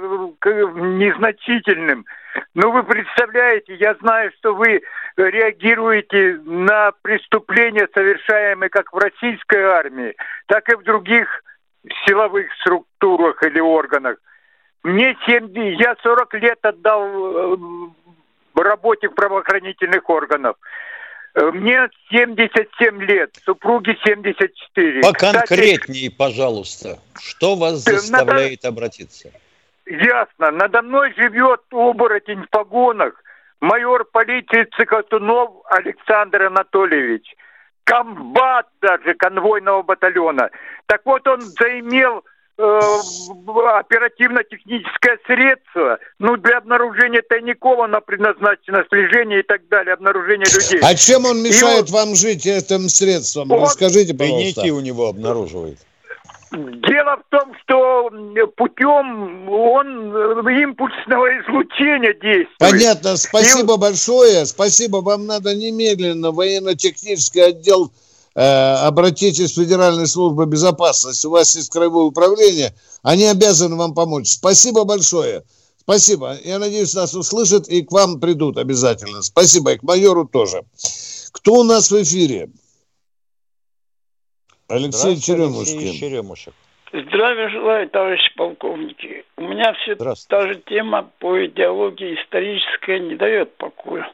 незначительным. 0.75 2.05
Но 2.53 2.71
вы 2.71 2.83
представляете, 2.83 3.75
я 3.75 3.95
знаю, 3.95 4.31
что 4.37 4.55
вы 4.55 4.81
реагируете 5.17 6.39
на 6.45 6.91
преступления, 7.01 7.87
совершаемые 7.93 8.69
как 8.69 8.93
в 8.93 8.97
российской 8.97 9.61
армии, 9.61 10.15
так 10.47 10.69
и 10.69 10.75
в 10.75 10.83
других 10.83 11.27
силовых 12.05 12.47
структурах 12.61 13.41
или 13.43 13.59
органах. 13.59 14.17
Мне 14.83 15.17
7, 15.25 15.51
я 15.81 15.95
40 16.01 16.33
лет 16.35 16.59
отдал 16.61 17.03
э, 17.03 17.57
работе 18.67 19.09
правоохранительных 19.09 20.09
органах. 20.09 20.55
Э, 21.33 21.51
мне 21.51 21.87
77 22.09 23.03
лет, 23.03 23.35
супруге 23.45 23.97
74. 24.03 25.01
Поконкретнее, 25.01 26.09
Кстати, 26.09 26.09
пожалуйста, 26.09 26.99
что 27.19 27.55
вас 27.55 27.83
заставляет 27.83 28.63
надо... 28.63 28.75
обратиться? 28.75 29.31
Ясно. 29.85 30.51
Надо 30.51 30.81
мной 30.81 31.13
живет 31.15 31.61
оборотень 31.71 32.43
в 32.43 32.49
погонах, 32.49 33.13
майор 33.61 34.05
полиции 34.05 34.67
Цикотунов 34.75 35.51
Александр 35.69 36.43
Анатольевич, 36.43 37.35
комбат 37.83 38.67
даже 38.81 39.13
конвойного 39.13 39.83
батальона. 39.83 40.49
Так 40.87 41.01
вот, 41.05 41.27
он 41.27 41.41
заимел 41.41 42.25
оперативно-техническое 42.57 45.19
средство, 45.27 45.99
ну, 46.19 46.37
для 46.37 46.57
обнаружения 46.57 47.21
тайников 47.21 47.79
оно 47.79 48.01
предназначено, 48.01 48.83
слежение 48.89 49.41
и 49.41 49.43
так 49.43 49.67
далее, 49.69 49.93
обнаружение 49.93 50.47
людей. 50.47 50.79
А 50.81 50.95
чем 50.95 51.25
он 51.25 51.43
мешает 51.43 51.89
и 51.89 51.91
вам 51.91 52.15
жить 52.15 52.47
этим 52.47 52.89
средством? 52.89 53.51
Он, 53.51 53.61
Расскажите, 53.63 54.15
пожалуйста. 54.15 54.61
Тайники 54.61 54.71
у 54.71 54.79
него 54.79 55.07
обнаруживает. 55.07 55.77
Дело 56.51 57.17
в 57.17 57.23
том, 57.29 57.53
что 57.61 58.09
путем 58.55 59.49
он 59.49 60.15
э, 60.15 60.61
импульсного 60.63 61.27
излучения 61.41 62.13
действует. 62.13 62.57
Понятно, 62.57 63.17
спасибо 63.17 63.75
И... 63.75 63.77
большое, 63.77 64.45
спасибо. 64.45 65.01
Вам 65.01 65.25
надо 65.25 65.53
немедленно 65.53 66.31
военно-технический 66.31 67.41
отдел 67.41 67.87
э, 67.87 67.89
обратитесь 68.37 69.51
в 69.51 69.55
Федеральную 69.55 70.05
службу 70.05 70.45
безопасности, 70.45 71.25
у 71.25 71.31
вас 71.31 71.55
есть 71.55 71.71
краевое 71.71 72.05
управление, 72.05 72.75
они 73.01 73.25
обязаны 73.25 73.75
вам 73.75 73.95
помочь. 73.95 74.27
Спасибо 74.27 74.83
большое. 74.83 75.43
Спасибо. 75.77 76.35
Я 76.43 76.59
надеюсь, 76.59 76.93
нас 76.93 77.15
услышат 77.15 77.67
и 77.67 77.81
к 77.81 77.91
вам 77.91 78.19
придут 78.19 78.57
обязательно. 78.57 79.21
Спасибо. 79.21 79.71
И 79.71 79.77
к 79.77 79.83
майору 79.83 80.27
тоже. 80.27 80.63
Кто 81.31 81.53
у 81.53 81.63
нас 81.63 81.89
в 81.89 82.03
эфире? 82.03 82.49
Алексей 84.67 85.17
Черемушкин. 85.17 85.79
Алексей 85.79 85.99
Черемушек. 85.99 86.53
Здравия 86.91 87.49
желаю, 87.49 87.89
товарищи 87.89 88.35
полковники. 88.35 89.25
У 89.37 89.41
меня 89.43 89.73
все 89.81 89.95
та 89.95 90.47
же 90.47 90.61
тема 90.67 91.09
по 91.19 91.45
идеологии 91.45 92.15
историческая 92.21 92.99
не 92.99 93.15
дает 93.15 93.55
покоя. 93.57 94.11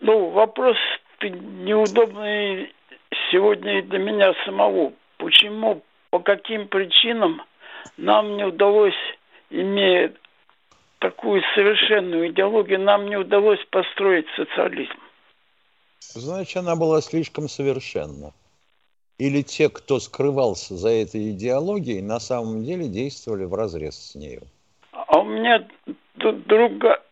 Ну, 0.00 0.30
вопрос 0.30 0.76
неудобный 1.22 2.74
сегодня 3.32 3.78
и 3.78 3.82
для 3.82 3.98
меня 3.98 4.34
самого. 4.44 4.92
Почему, 5.16 5.82
по 6.10 6.20
каким 6.20 6.68
причинам 6.68 7.42
нам 7.96 8.36
не 8.36 8.44
удалось, 8.44 8.94
имея 9.50 10.12
такую 10.98 11.42
совершенную 11.54 12.30
идеологию, 12.30 12.80
нам 12.80 13.08
не 13.08 13.16
удалось 13.16 13.64
построить 13.70 14.26
социализм? 14.36 14.94
Значит, 16.00 16.58
она 16.58 16.76
была 16.76 17.00
слишком 17.00 17.48
совершенна. 17.48 18.32
Или 19.18 19.42
те, 19.42 19.68
кто 19.68 20.00
скрывался 20.00 20.74
за 20.74 20.90
этой 20.90 21.30
идеологией, 21.30 22.02
на 22.02 22.18
самом 22.18 22.64
деле 22.64 22.88
действовали 22.88 23.44
в 23.44 23.54
разрез 23.54 23.94
с 23.94 24.14
нею? 24.14 24.42
А 24.92 25.20
у 25.20 25.24
меня 25.24 25.66
друга, 26.16 27.02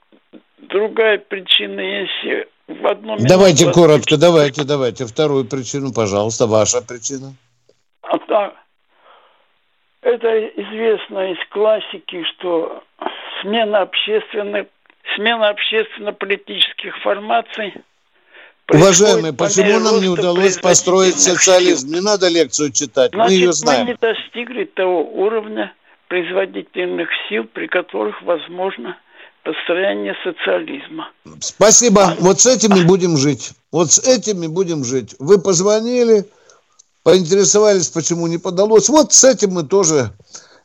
другая 0.59 1.19
причина, 1.19 1.81
если 1.81 2.49
в. 2.75 3.27
Давайте 3.27 3.65
минуту... 3.65 3.81
коротко, 3.81 4.17
давайте, 4.17 4.65
давайте. 4.65 5.07
Вторую 5.07 5.45
причину, 5.45 5.93
пожалуйста, 5.93 6.47
ваша 6.47 6.81
причина. 6.81 7.35
А, 8.03 8.19
да. 8.29 8.53
Это 10.03 10.47
известно 10.49 11.33
из 11.33 11.39
классики, 11.51 12.25
что 12.35 12.83
смена 13.43 13.83
общественных, 13.83 14.67
смена 15.17 15.49
общественно-политических 15.49 16.97
формаций 17.03 17.75
Уважаемые, 18.73 19.33
почему 19.33 19.81
нам 19.81 20.01
не 20.01 20.09
удалось 20.09 20.57
построить 20.59 21.19
социализм? 21.19 21.93
Не 21.93 22.01
надо 22.01 22.29
лекцию 22.29 22.71
читать, 22.73 23.11
Значит, 23.13 23.31
мы 23.31 23.35
ее 23.35 23.53
знаем. 23.53 23.87
мы 23.87 23.93
не 23.93 23.95
достигли 23.95 24.65
того 24.65 25.03
уровня 25.03 25.75
производительных 26.09 27.09
сил, 27.29 27.45
при 27.45 27.67
которых 27.67 28.23
возможно 28.23 28.97
построение 29.43 30.15
социализма. 30.25 31.11
Спасибо. 31.41 32.05
А... 32.05 32.17
Вот 32.21 32.41
с 32.41 32.47
этим 32.47 32.71
мы 32.71 32.85
будем 32.85 33.17
жить. 33.17 33.53
Вот 33.73 33.91
с 33.91 33.99
этим 33.99 34.41
мы 34.41 34.49
будем 34.49 34.85
жить. 34.85 35.15
Вы 35.19 35.41
позвонили, 35.41 36.25
поинтересовались, 37.03 37.89
почему 37.89 38.27
не 38.27 38.39
подалось. 38.39 38.89
Вот 38.89 39.13
с 39.13 39.25
этим 39.25 39.53
мы 39.53 39.65
тоже 39.65 40.13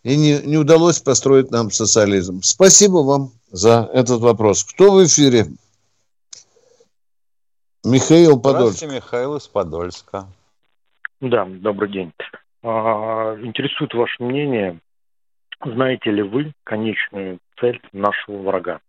и 0.03 0.15
не, 0.17 0.39
не 0.41 0.57
удалось 0.57 0.99
построить 0.99 1.51
нам 1.51 1.71
социализм. 1.71 2.41
Спасибо 2.43 2.97
вам 2.97 3.31
за 3.51 3.89
этот 3.93 4.21
вопрос. 4.21 4.63
Кто 4.63 4.91
в 4.91 5.03
эфире? 5.03 5.47
Михаил 7.83 8.39
Подольск. 8.39 8.77
Здравствуйте, 8.77 8.95
Михаил 8.95 9.35
из 9.35 9.47
Подольска. 9.47 10.27
Да, 11.21 11.45
добрый 11.45 11.91
день. 11.91 12.13
А, 12.63 13.35
интересует 13.41 13.93
ваше 13.93 14.23
мнение. 14.23 14.79
Знаете 15.63 16.11
ли 16.11 16.21
вы 16.21 16.53
конечную 16.63 17.39
цель 17.59 17.81
нашего 17.91 18.41
врага? 18.41 18.79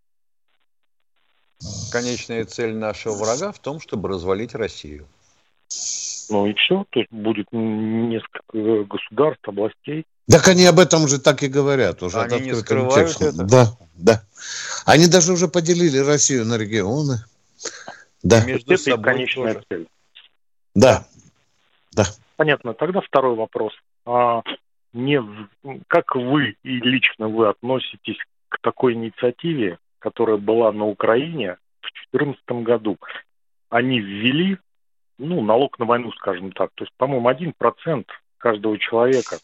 Конечная 1.90 2.44
цель 2.44 2.74
нашего 2.74 3.14
врага 3.14 3.52
в 3.52 3.59
том, 3.59 3.81
чтобы 3.81 4.09
развалить 4.09 4.55
Россию. 4.55 5.07
Ну 6.29 6.46
и 6.46 6.55
все, 6.55 6.85
то 6.90 7.00
есть 7.00 7.11
будет 7.12 7.46
несколько 7.52 8.85
государств, 8.85 9.48
областей. 9.48 10.07
Так 10.29 10.48
они 10.48 10.64
об 10.64 10.81
этом 10.81 11.07
же 11.07 11.20
так 11.20 11.42
и 11.42 11.48
говорят 11.48 12.02
уже. 12.02 12.20
Они 12.20 12.40
не 12.40 12.55
скрывают 12.55 13.11
текстом. 13.11 13.29
это? 13.29 13.44
Да, 13.44 13.66
да. 13.94 14.22
Они 14.85 15.07
даже 15.07 15.33
уже 15.33 15.46
поделили 15.48 15.98
Россию 15.98 16.44
на 16.46 16.59
регионы. 16.59 17.18
Да. 18.22 18.44
Между 18.44 18.74
это 18.74 18.83
собой 18.83 19.05
конечная 19.05 19.55
тоже. 19.55 19.66
цель. 19.68 19.88
Да. 20.74 21.07
Да. 21.92 22.05
Понятно. 22.37 22.74
Тогда 22.74 23.00
второй 23.00 23.37
вопрос. 23.37 23.72
А 24.05 24.42
не, 24.92 25.22
как 25.87 26.16
вы 26.16 26.57
и 26.64 26.81
лично 26.81 27.29
вы 27.29 27.48
относитесь 27.48 28.18
к 28.49 28.59
такой 28.61 28.95
инициативе, 28.95 29.79
которая 29.99 30.37
была 30.37 30.73
на 30.73 30.87
Украине 30.87 31.57
в 31.81 32.13
2014 32.13 32.65
году? 32.65 32.99
Они 33.69 34.01
ввели 34.01 34.59
ну, 35.19 35.43
налог 35.43 35.79
на 35.79 35.85
войну, 35.87 36.13
скажем 36.13 36.53
так. 36.53 36.71
То 36.75 36.85
есть, 36.85 36.93
по-моему, 36.97 37.29
один 37.29 37.53
процент 37.57 38.07
каждого 38.39 38.79
человека. 38.79 39.39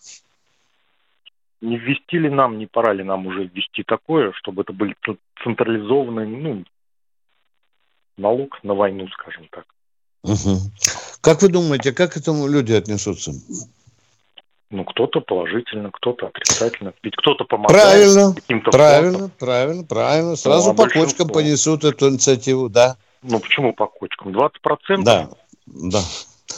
Не 1.61 1.79
ввести 1.79 2.19
ли 2.19 2.29
нам, 2.29 2.59
не 2.59 2.67
пора 2.67 2.93
ли 2.93 3.05
нам 3.05 3.27
уже 3.27 3.45
ввести 3.45 3.85
такое, 3.85 4.33
чтобы 4.33 4.63
это 4.63 4.73
были 4.73 4.97
централизованные, 5.45 6.27
ну, 6.27 6.65
налог 8.17 8.63
на 8.65 8.75
войну, 8.75 9.09
скажем 9.09 9.47
так. 9.51 9.65
Угу. 10.25 10.59
Как 11.21 11.43
вы 11.43 11.49
думаете, 11.49 11.93
как 11.93 12.13
к 12.13 12.17
этому 12.17 12.49
люди 12.49 12.73
отнесутся? 12.73 13.33
Ну, 14.73 14.85
кто-то 14.85 15.21
положительно, 15.21 15.91
кто-то 15.93 16.27
отрицательно. 16.27 16.93
Ведь 17.03 17.15
кто-то 17.17 17.45
помогает 17.45 17.83
правильно, 17.83 18.35
Правильно, 18.71 19.19
фронтом. 19.19 19.39
правильно, 19.39 19.85
правильно. 19.85 20.37
Сразу 20.37 20.69
ну, 20.69 20.73
а 20.73 20.77
по 20.77 20.89
кочкам 20.89 21.29
понесут 21.29 21.85
эту 21.85 22.09
инициативу, 22.09 22.69
да. 22.69 22.97
Ну, 23.23 23.39
почему 23.39 23.73
по 23.73 23.87
кочкам? 23.87 24.29
20%? 24.29 24.51
Да, 25.05 25.29
да. 25.67 26.01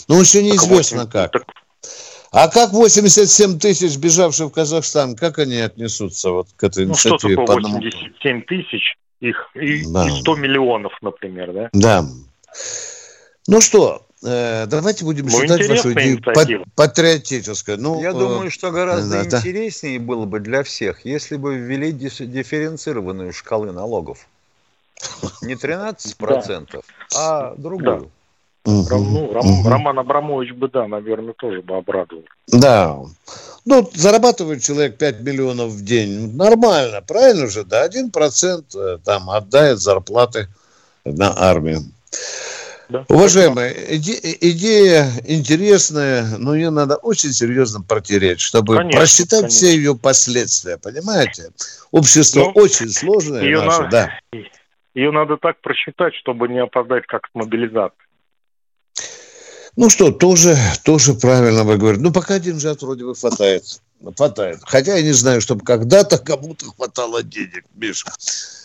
Ну, 0.08 0.20
еще 0.20 0.42
неизвестно 0.42 1.06
так 1.06 1.14
8, 1.14 1.30
как. 1.30 1.32
Так... 1.32 1.42
А 2.30 2.48
как 2.48 2.72
87 2.72 3.58
тысяч, 3.58 3.96
бежавших 3.98 4.46
в 4.46 4.52
Казахстан, 4.52 5.14
как 5.14 5.38
они 5.38 5.58
отнесутся 5.58 6.30
вот 6.30 6.48
к 6.56 6.64
этой 6.64 6.86
ну, 6.86 6.92
инициативе? 6.92 7.36
Ну, 7.36 7.46
что 7.46 7.54
такое 7.54 7.72
87 7.72 8.42
тысяч? 8.42 8.96
их 9.20 9.50
и, 9.54 9.84
да. 9.92 10.06
и 10.06 10.10
100 10.10 10.36
миллионов, 10.36 10.92
например, 11.00 11.52
да? 11.52 11.68
Да. 11.72 12.04
Ну 13.46 13.60
что, 13.60 14.06
э, 14.24 14.66
давайте 14.66 15.04
будем 15.04 15.26
ну, 15.26 15.30
считать 15.30 15.68
вашу 15.68 15.92
идею 15.92 16.20
патриотической. 16.74 17.76
Ну, 17.76 18.00
Я 18.00 18.10
э, 18.10 18.12
думаю, 18.12 18.50
что 18.50 18.70
гораздо 18.70 19.24
да, 19.24 19.38
интереснее 19.38 19.98
да. 19.98 20.04
было 20.04 20.24
бы 20.24 20.40
для 20.40 20.62
всех, 20.62 21.04
если 21.04 21.36
бы 21.36 21.56
ввели 21.56 21.92
дифференцированную 21.92 23.32
шкалы 23.32 23.72
налогов. 23.72 24.26
Не 25.42 25.54
13%, 25.54 26.68
да. 26.72 26.80
а 27.16 27.54
другую. 27.56 28.00
Да. 28.00 28.06
Угу. 28.66 28.86
Ну, 28.98 29.32
Ром, 29.32 29.66
Роман 29.66 29.98
Абрамович 29.98 30.52
бы, 30.54 30.68
да, 30.68 30.88
наверное, 30.88 31.34
тоже 31.34 31.60
бы 31.60 31.76
обрадовал. 31.76 32.24
Да. 32.48 32.98
Ну, 33.66 33.90
зарабатывает 33.94 34.62
человек 34.62 34.96
5 34.96 35.20
миллионов 35.20 35.70
в 35.70 35.84
день. 35.84 36.34
Нормально, 36.34 37.02
правильно 37.02 37.46
же? 37.46 37.64
Да, 37.64 37.86
1% 37.86 38.64
э, 38.74 38.98
там 39.04 39.28
отдает 39.28 39.80
зарплаты 39.80 40.48
на 41.04 41.34
армию. 41.36 41.82
Да, 42.88 43.04
Уважаемые, 43.08 43.96
иде, 43.96 44.18
идея 44.40 45.10
интересная, 45.26 46.36
но 46.38 46.54
ее 46.54 46.70
надо 46.70 46.96
очень 46.96 47.32
серьезно 47.32 47.80
протереть, 47.80 48.40
чтобы 48.40 48.76
конечно, 48.76 49.00
просчитать 49.00 49.40
конечно. 49.40 49.56
все 49.56 49.76
ее 49.76 49.96
последствия, 49.96 50.76
понимаете? 50.76 51.50
Общество 51.90 52.40
ну, 52.40 52.50
очень 52.54 52.90
сложное 52.90 53.42
ее 53.42 53.62
наше, 53.62 53.82
надо, 53.82 53.90
да. 53.90 54.38
Ее 54.94 55.10
надо 55.10 55.38
так 55.38 55.60
просчитать, 55.60 56.14
чтобы 56.14 56.48
не 56.48 56.60
опоздать 56.60 57.06
как 57.06 57.26
с 57.26 57.34
мобилизацией. 57.34 58.04
Ну 59.76 59.90
что, 59.90 60.12
тоже, 60.12 60.56
тоже 60.84 61.14
правильно 61.14 61.64
вы 61.64 61.78
говорите. 61.78 62.02
Ну, 62.02 62.12
пока 62.12 62.38
деньжат 62.38 62.82
вроде 62.82 63.04
бы 63.04 63.14
хватает. 63.14 63.64
Хватает. 64.16 64.60
Хотя 64.64 64.96
я 64.96 65.02
не 65.02 65.12
знаю, 65.12 65.40
чтобы 65.40 65.64
когда-то 65.64 66.18
кому-то 66.18 66.66
хватало 66.66 67.22
денег, 67.22 67.64
Миша. 67.74 68.06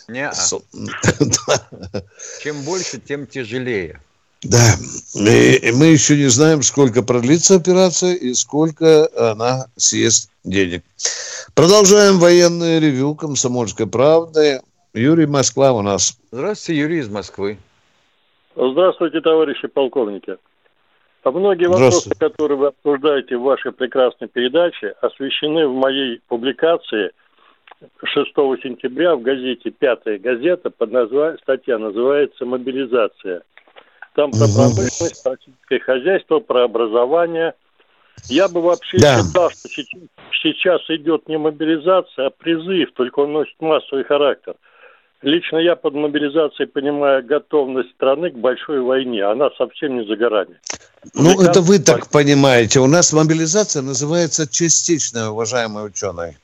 Не 0.08 0.30
Чем 2.42 2.62
больше, 2.62 3.00
тем 3.00 3.26
тяжелее. 3.26 4.00
Да. 4.42 4.74
И 5.14 5.72
мы 5.72 5.86
еще 5.86 6.16
не 6.16 6.28
знаем, 6.28 6.62
сколько 6.62 7.02
продлится 7.02 7.56
операция 7.56 8.14
и 8.14 8.32
сколько 8.34 9.08
она 9.16 9.66
съест 9.76 10.30
денег. 10.44 10.82
Продолжаем 11.54 12.18
военное 12.18 12.78
ревю 12.78 13.14
«Комсомольской 13.14 13.86
правды». 13.86 14.60
Юрий 14.94 15.26
Москва 15.26 15.72
у 15.72 15.82
нас. 15.82 16.18
Здравствуйте, 16.32 16.80
Юрий 16.80 16.98
из 16.98 17.08
Москвы. 17.08 17.58
Здравствуйте, 18.56 19.20
товарищи 19.20 19.68
полковники. 19.68 20.36
А 21.22 21.30
многие 21.30 21.66
вопросы, 21.68 22.10
которые 22.18 22.56
вы 22.58 22.66
обсуждаете 22.68 23.36
в 23.36 23.42
вашей 23.42 23.72
прекрасной 23.72 24.28
передаче, 24.28 24.94
освещены 25.02 25.68
в 25.68 25.74
моей 25.74 26.20
публикации 26.28 27.10
6 28.02 28.26
сентября 28.62 29.16
в 29.16 29.22
газете 29.22 29.70
«Пятая 29.70 30.18
газета», 30.18 30.70
под 30.70 30.90
названием, 30.92 31.38
статья 31.42 31.78
называется 31.78 32.46
«Мобилизация». 32.46 33.42
Там 34.14 34.30
про 34.32 34.46
промышленность, 34.48 35.22
про 35.22 35.36
сельское 35.44 35.80
хозяйство, 35.80 36.40
про 36.40 36.64
образование. 36.64 37.54
Я 38.28 38.48
бы 38.48 38.60
вообще 38.60 38.98
да. 38.98 39.22
считал, 39.22 39.50
что 39.50 39.68
сейчас 40.42 40.82
идет 40.90 41.28
не 41.28 41.38
мобилизация, 41.38 42.26
а 42.26 42.30
призыв, 42.30 42.92
только 42.94 43.20
он 43.20 43.32
носит 43.32 43.54
массовый 43.60 44.04
характер– 44.04 44.54
Лично 45.22 45.58
я 45.58 45.76
под 45.76 45.94
мобилизацией 45.94 46.66
понимаю 46.66 47.24
готовность 47.24 47.90
страны 47.90 48.30
к 48.30 48.36
большой 48.36 48.80
войне. 48.80 49.22
Она 49.22 49.50
совсем 49.58 49.98
не 49.98 50.06
за 50.06 50.16
горами. 50.16 50.58
Ну, 51.12 51.42
это 51.42 51.60
вы 51.60 51.78
так 51.78 52.08
понимаете. 52.08 52.80
У 52.80 52.86
нас 52.86 53.12
мобилизация 53.12 53.82
называется 53.82 54.48
частичная, 54.48 55.28
уважаемые 55.28 55.84
ученые. 55.84 56.38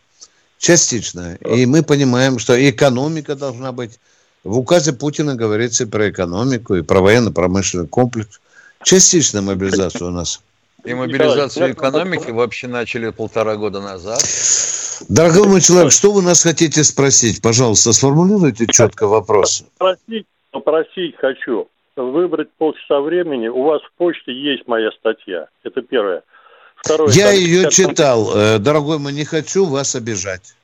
Частичная. 0.59 1.37
И 1.37 1.65
мы 1.65 1.83
понимаем, 1.83 2.39
что 2.39 2.53
экономика 2.55 3.35
должна 3.35 3.73
быть. 3.73 3.99
В 4.47 4.59
указе 4.59 4.93
Путина 4.93 5.35
говорится 5.35 5.89
про 5.89 6.09
экономику, 6.09 6.77
и 6.77 6.83
про 6.83 7.01
военно-промышленный 7.01 7.89
комплекс. 7.89 8.41
Частичная 8.85 9.43
мобилизация 9.43 10.07
у 10.07 10.11
нас. 10.11 10.41
И 10.85 10.95
мобилизацию 10.95 11.73
экономики 11.73 12.31
вообще 12.31 12.69
начали 12.69 13.11
полтора 13.11 13.57
года 13.57 13.81
назад. 13.81 14.21
Дорогой 15.09 15.49
мой 15.49 15.61
человек, 15.61 15.91
что 15.91 16.13
вы 16.13 16.23
нас 16.23 16.45
хотите 16.45 16.85
спросить? 16.85 17.43
Пожалуйста, 17.43 17.93
сформулируйте 17.93 18.67
четко 18.69 19.09
вопрос. 19.09 19.65
Попросить, 19.79 20.27
попросить 20.53 21.17
хочу 21.19 21.69
выбрать 21.97 22.49
полчаса 22.57 23.01
времени. 23.01 23.49
У 23.49 23.65
вас 23.65 23.83
в 23.83 23.93
почте 23.99 24.33
есть 24.33 24.69
моя 24.69 24.91
статья. 24.93 25.49
Это 25.65 25.83
первое. 25.83 26.23
Второе. 26.77 27.11
Я 27.13 27.33
ее 27.33 27.69
читал. 27.71 28.31
Э, 28.33 28.59
дорогой 28.59 28.99
мой, 28.99 29.13
не 29.13 29.25
хочу 29.25 29.65
вас 29.65 29.97
обижать. 29.97 30.55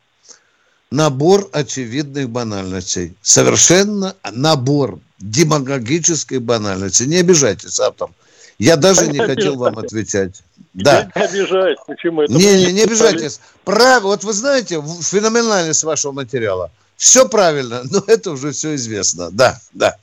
Набор 0.92 1.48
очевидных 1.52 2.28
банальностей. 2.28 3.14
Совершенно 3.22 4.14
набор 4.30 4.98
демагогических 5.20 6.42
банальностей. 6.42 7.06
Не 7.06 7.16
обижайтесь, 7.16 7.80
автор. 7.80 8.10
Я 8.58 8.76
даже 8.76 9.08
не 9.08 9.18
хотел 9.18 9.56
вам 9.56 9.78
отвечать. 9.78 10.42
Да. 10.74 11.10
Я 11.14 11.22
не 11.22 11.26
обижаюсь. 11.28 11.78
Почему 11.86 12.22
это? 12.22 12.32
Не, 12.34 12.66
не, 12.66 12.72
не 12.72 12.82
обижайтесь. 12.82 13.40
Прав... 13.64 14.02
Вот 14.02 14.22
вы 14.22 14.34
знаете, 14.34 14.82
феноменальность 15.00 15.82
вашего 15.82 16.12
материала. 16.12 16.70
Все 16.96 17.26
правильно, 17.26 17.82
но 17.90 18.04
это 18.06 18.30
уже 18.30 18.52
все 18.52 18.74
известно. 18.74 19.30
Да, 19.30 19.58
да. 19.72 19.96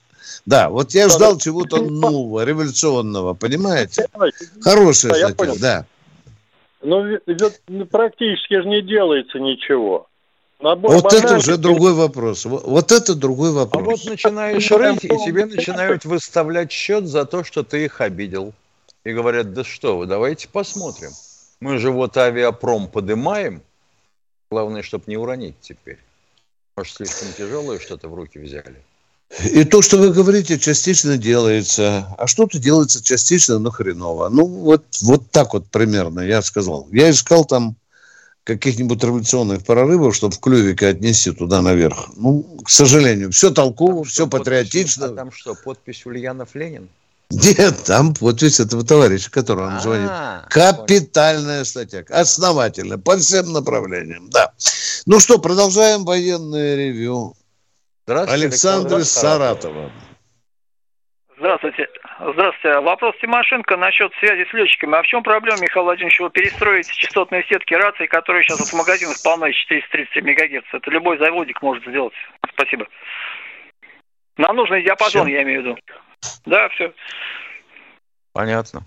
Да, 0.47 0.69
вот 0.69 0.95
я 0.95 1.08
ждал 1.10 1.38
чего-то 1.38 1.78
нового, 1.84 2.43
революционного, 2.43 3.36
понимаете? 3.36 4.08
Хорошая 4.62 5.13
статья, 5.13 5.54
да. 5.60 5.86
Но 6.82 7.06
ну, 7.67 7.86
практически 7.86 8.60
же 8.60 8.67
не 8.67 8.82
делается 8.82 9.38
ничего. 9.38 10.09
Набор 10.62 10.91
вот 10.91 11.13
это 11.13 11.38
уже 11.38 11.58
другой 11.58 11.93
вопрос. 11.93 12.45
Вот 12.45 12.91
это 12.91 13.15
другой 13.15 13.52
вопрос. 13.52 13.82
А 13.82 13.86
вот 13.86 14.06
начинаешь 14.06 14.69
рыть, 14.72 15.06
и 15.06 15.08
тебе 15.08 15.45
начинают 15.45 16.04
выставлять 16.04 16.72
счет 16.72 17.08
за 17.08 17.26
то, 17.26 17.43
что 17.43 17.63
ты 17.63 17.86
их 17.86 18.02
обидел. 18.02 18.54
И 19.06 19.13
говорят, 19.13 19.54
да 19.54 19.63
что 19.63 19.98
вы, 19.98 20.06
давайте 20.06 20.50
посмотрим. 20.50 21.12
Мы 21.62 21.78
же 21.78 21.91
вот 21.91 22.17
авиапром 22.17 22.89
подымаем. 22.89 23.62
Главное, 24.52 24.84
чтобы 24.84 25.06
не 25.08 25.15
уронить 25.15 25.56
теперь. 25.62 26.00
Может, 26.76 26.95
слишком 26.95 27.28
тяжелое 27.38 27.80
что-то 27.80 28.10
в 28.10 28.13
руки 28.13 28.39
взяли. 28.39 28.84
И 29.52 29.63
то, 29.63 29.82
что 29.82 29.98
вы 29.98 30.12
говорите, 30.12 30.58
частично 30.58 31.17
делается, 31.17 32.13
а 32.17 32.28
что-то 32.28 32.58
делается 32.58 33.04
частично, 33.04 33.60
но 33.60 33.69
хреново. 33.69 34.28
Ну, 34.30 34.45
вот, 34.45 34.84
вот 35.04 35.30
так 35.30 35.54
вот 35.54 35.67
примерно 35.67 36.22
я 36.22 36.41
сказал. 36.41 36.88
Я 36.91 37.12
искал 37.12 37.45
там 37.45 37.76
каких-нибудь 38.56 39.04
революционных 39.04 39.66
прорывов, 39.66 40.16
чтобы 40.16 40.34
в 40.34 40.40
клювике 40.40 40.88
отнести 40.88 41.32
туда 41.32 41.62
наверх. 41.62 42.10
Ну, 42.16 42.44
к 42.64 42.70
сожалению, 42.70 43.32
все 43.32 43.52
толково, 43.52 44.04
там 44.04 44.04
все 44.06 44.28
патриотично. 44.28 45.08
Подпись, 45.08 45.14
а 45.14 45.24
там 45.24 45.32
что, 45.32 45.56
подпись 45.56 46.06
Ульянов 46.06 46.56
Ленин? 46.56 46.90
Нет, 47.32 47.84
там 47.86 48.16
подпись 48.16 48.60
этого 48.60 48.84
товарища, 48.84 49.30
которого 49.30 49.68
он 49.68 49.80
звонит. 49.80 50.10
А, 50.10 50.46
Капитальная 50.50 51.64
статья, 51.64 52.04
основательная, 52.10 52.98
по 52.98 53.18
всем 53.18 53.54
направлениям, 53.54 54.30
да. 54.30 54.52
Ну 55.06 55.20
что, 55.20 55.38
продолжаем 55.38 56.06
военное 56.06 56.76
ревю. 56.76 57.36
Здравствуйте, 58.08 58.46
Александр 58.46 58.98
из 58.98 59.12
Саратова. 59.12 59.92
Здравствуйте. 61.38 61.88
Здравствуйте. 62.20 62.80
Вопрос 62.82 63.16
Тимошенко 63.22 63.78
насчет 63.78 64.12
связи 64.20 64.46
с 64.50 64.54
летчиками. 64.54 64.98
А 64.98 65.02
в 65.02 65.08
чем 65.08 65.24
проблема, 65.24 65.62
Михаил 65.62 65.86
Владимирович, 65.86 66.20
его 66.20 66.28
перестроить 66.30 66.92
частотные 66.92 67.46
сетки 67.48 67.74
рации, 67.74 68.08
которые 68.08 68.44
сейчас 68.44 68.60
в 68.60 68.76
магазинах 68.76 69.16
полны 69.24 69.54
430 69.54 70.24
МГц? 70.24 70.66
Это 70.74 70.92
любой 70.92 71.18
заводик 71.18 71.62
может 71.62 71.86
сделать. 71.86 72.14
Спасибо. 72.52 72.88
На 74.36 74.52
нужный 74.52 74.84
диапазон, 74.84 75.28
все? 75.28 75.36
я 75.36 75.44
имею 75.44 75.62
в 75.62 75.66
виду. 75.66 75.78
Да, 76.46 76.68
все. 76.70 76.94
Понятно. 78.34 78.82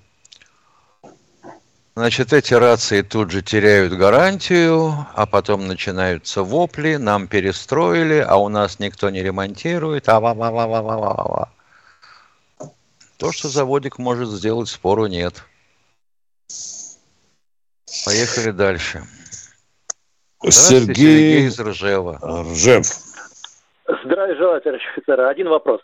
Значит, 1.95 2.35
эти 2.35 2.53
рации 2.53 3.01
тут 3.01 3.31
же 3.31 3.40
теряют 3.40 3.95
гарантию, 3.95 4.92
а 5.14 5.25
потом 5.27 5.66
начинаются 5.66 6.42
вопли, 6.42 6.97
нам 6.97 7.29
перестроили, 7.29 8.25
а 8.27 8.37
у 8.37 8.51
нас 8.51 8.79
никто 8.79 9.09
не 9.09 9.23
ремонтирует, 9.23 10.09
а 10.11 10.21
ва 10.21 10.35
ва 10.35 10.51
ва 10.51 10.66
ва 10.66 10.83
ва 10.83 10.97
ва 10.97 11.14
ва 11.14 11.49
то, 13.22 13.30
что 13.30 13.46
заводик 13.46 14.00
может 14.00 14.28
сделать, 14.30 14.68
спору 14.68 15.06
нет. 15.06 15.44
Поехали 18.04 18.50
дальше. 18.50 19.02
Сергей... 20.42 20.94
Сергей 20.94 21.46
из 21.46 21.61
Ржева. 21.61 22.18
Ржев. 22.20 22.85
Здравия 24.04 24.35
желаю, 24.35 24.61
товарищ 24.61 24.82
офицер. 24.92 25.20
Один 25.20 25.48
вопрос. 25.48 25.80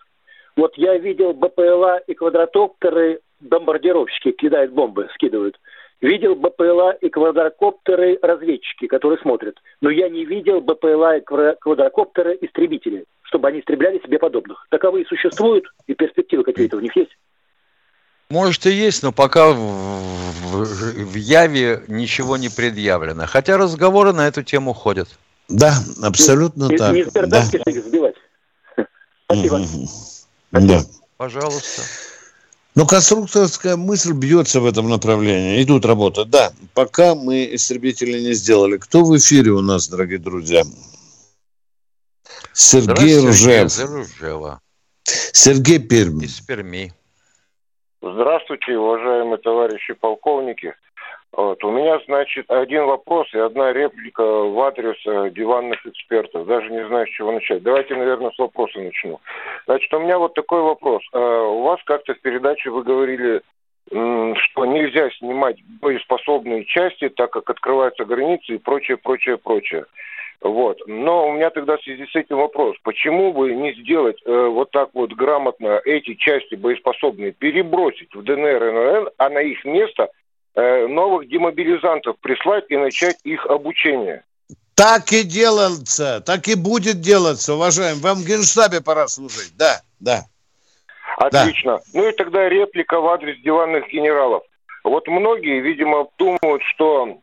Вот 0.56 0.76
я 0.76 0.98
видел 0.98 1.32
БПЛА 1.32 1.98
и 2.08 2.14
квадрокоптеры, 2.14 3.20
бомбардировщики 3.38 4.32
кидают 4.32 4.72
бомбы, 4.72 5.08
скидывают. 5.14 5.60
Видел 6.00 6.34
БПЛА 6.34 6.94
и 7.00 7.08
квадрокоптеры 7.08 8.18
разведчики, 8.20 8.88
которые 8.88 9.20
смотрят. 9.20 9.54
Но 9.80 9.90
я 9.90 10.08
не 10.08 10.24
видел 10.24 10.60
БПЛА 10.60 11.18
и 11.18 11.20
квадрокоптеры 11.20 12.36
истребители, 12.40 13.04
чтобы 13.22 13.46
они 13.46 13.60
истребляли 13.60 14.00
себе 14.00 14.18
подобных. 14.18 14.66
Таковые 14.70 15.06
существуют 15.06 15.66
и 15.86 15.94
перспективы 15.94 16.42
какие-то 16.42 16.78
у 16.78 16.80
них 16.80 16.96
есть? 16.96 17.16
Может 18.30 18.66
и 18.66 18.72
есть, 18.72 19.02
но 19.02 19.10
пока 19.10 19.52
в, 19.52 19.56
в, 19.56 20.64
в 20.64 21.14
Яве 21.14 21.82
ничего 21.88 22.36
не 22.36 22.50
предъявлено. 22.50 23.26
Хотя 23.26 23.56
разговоры 23.56 24.12
на 24.12 24.28
эту 24.28 24.42
тему 24.42 24.74
ходят. 24.74 25.08
Да, 25.48 25.74
абсолютно 26.02 26.68
не, 26.68 26.76
так. 26.76 26.92
Не 26.92 27.04
да. 27.04 27.42
сбивать. 27.42 28.16
Спасибо. 29.24 29.66
Да. 30.52 30.84
Пожалуйста. 31.16 31.82
Но 32.74 32.86
конструкторская 32.86 33.76
мысль 33.76 34.12
бьется 34.12 34.60
в 34.60 34.66
этом 34.66 34.90
направлении. 34.90 35.62
Идут 35.62 35.86
работы. 35.86 36.26
Да, 36.26 36.52
пока 36.74 37.14
мы 37.14 37.48
истребители 37.54 38.20
не 38.20 38.34
сделали. 38.34 38.76
Кто 38.76 39.04
в 39.04 39.16
эфире 39.16 39.52
у 39.52 39.62
нас, 39.62 39.88
дорогие 39.88 40.18
друзья? 40.18 40.64
Сергей 42.52 43.18
Ружев. 43.18 43.72
Сергей 45.32 45.78
Пермь. 45.78 46.22
Из 46.22 46.40
Перми. 46.40 46.92
Здравствуйте, 48.00 48.78
уважаемые 48.78 49.38
товарищи 49.38 49.92
полковники. 49.94 50.74
Вот. 51.32 51.62
У 51.64 51.70
меня, 51.70 51.98
значит, 52.06 52.50
один 52.50 52.84
вопрос 52.86 53.26
и 53.34 53.38
одна 53.38 53.72
реплика 53.72 54.22
в 54.22 54.60
адрес 54.60 54.96
э, 55.04 55.30
диванных 55.30 55.84
экспертов. 55.84 56.46
Даже 56.46 56.70
не 56.70 56.86
знаю, 56.86 57.06
с 57.06 57.10
чего 57.10 57.32
начать. 57.32 57.62
Давайте, 57.62 57.96
наверное, 57.96 58.30
с 58.30 58.38
вопроса 58.38 58.78
начну. 58.78 59.20
Значит, 59.66 59.92
у 59.92 59.98
меня 59.98 60.18
вот 60.18 60.34
такой 60.34 60.62
вопрос. 60.62 61.02
Э, 61.12 61.18
у 61.18 61.62
вас 61.62 61.80
как-то 61.84 62.14
в 62.14 62.20
передаче 62.20 62.70
вы 62.70 62.82
говорили, 62.82 63.42
что 63.90 64.66
нельзя 64.66 65.10
снимать 65.12 65.56
боеспособные 65.80 66.66
части, 66.66 67.08
так 67.08 67.30
как 67.30 67.48
открываются 67.48 68.04
границы 68.04 68.54
и 68.54 68.58
прочее, 68.58 68.98
прочее, 68.98 69.38
прочее. 69.38 69.86
Вот. 70.40 70.78
Но 70.86 71.28
у 71.28 71.32
меня 71.32 71.50
тогда 71.50 71.76
в 71.76 71.82
связи 71.82 72.06
с 72.06 72.14
этим 72.14 72.36
вопрос. 72.36 72.76
Почему 72.82 73.32
бы 73.32 73.52
не 73.54 73.74
сделать 73.74 74.18
э, 74.24 74.46
вот 74.46 74.70
так 74.70 74.90
вот 74.94 75.12
грамотно 75.12 75.80
эти 75.84 76.14
части 76.14 76.54
боеспособные, 76.54 77.32
перебросить 77.32 78.14
в 78.14 78.22
ДНР 78.22 78.64
и 78.64 78.72
НРН, 78.72 79.08
а 79.18 79.28
на 79.30 79.40
их 79.40 79.64
место 79.64 80.08
э, 80.54 80.86
новых 80.86 81.28
демобилизантов 81.28 82.18
прислать 82.20 82.66
и 82.68 82.76
начать 82.76 83.18
их 83.24 83.46
обучение? 83.46 84.22
Так 84.76 85.12
и 85.12 85.24
делается, 85.24 86.20
так 86.24 86.46
и 86.46 86.54
будет 86.54 87.00
делаться, 87.00 87.54
уважаемый. 87.54 88.00
Вам 88.00 88.18
в 88.18 88.24
Генштабе 88.24 88.80
пора 88.80 89.08
служить, 89.08 89.56
да, 89.58 89.80
да. 89.98 90.20
Отлично. 91.16 91.78
Да. 91.78 91.82
Ну 91.94 92.08
и 92.08 92.12
тогда 92.12 92.48
реплика 92.48 93.00
в 93.00 93.08
адрес 93.08 93.40
диванных 93.42 93.88
генералов. 93.88 94.44
Вот 94.84 95.08
многие, 95.08 95.60
видимо, 95.60 96.06
думают, 96.16 96.62
что 96.62 97.18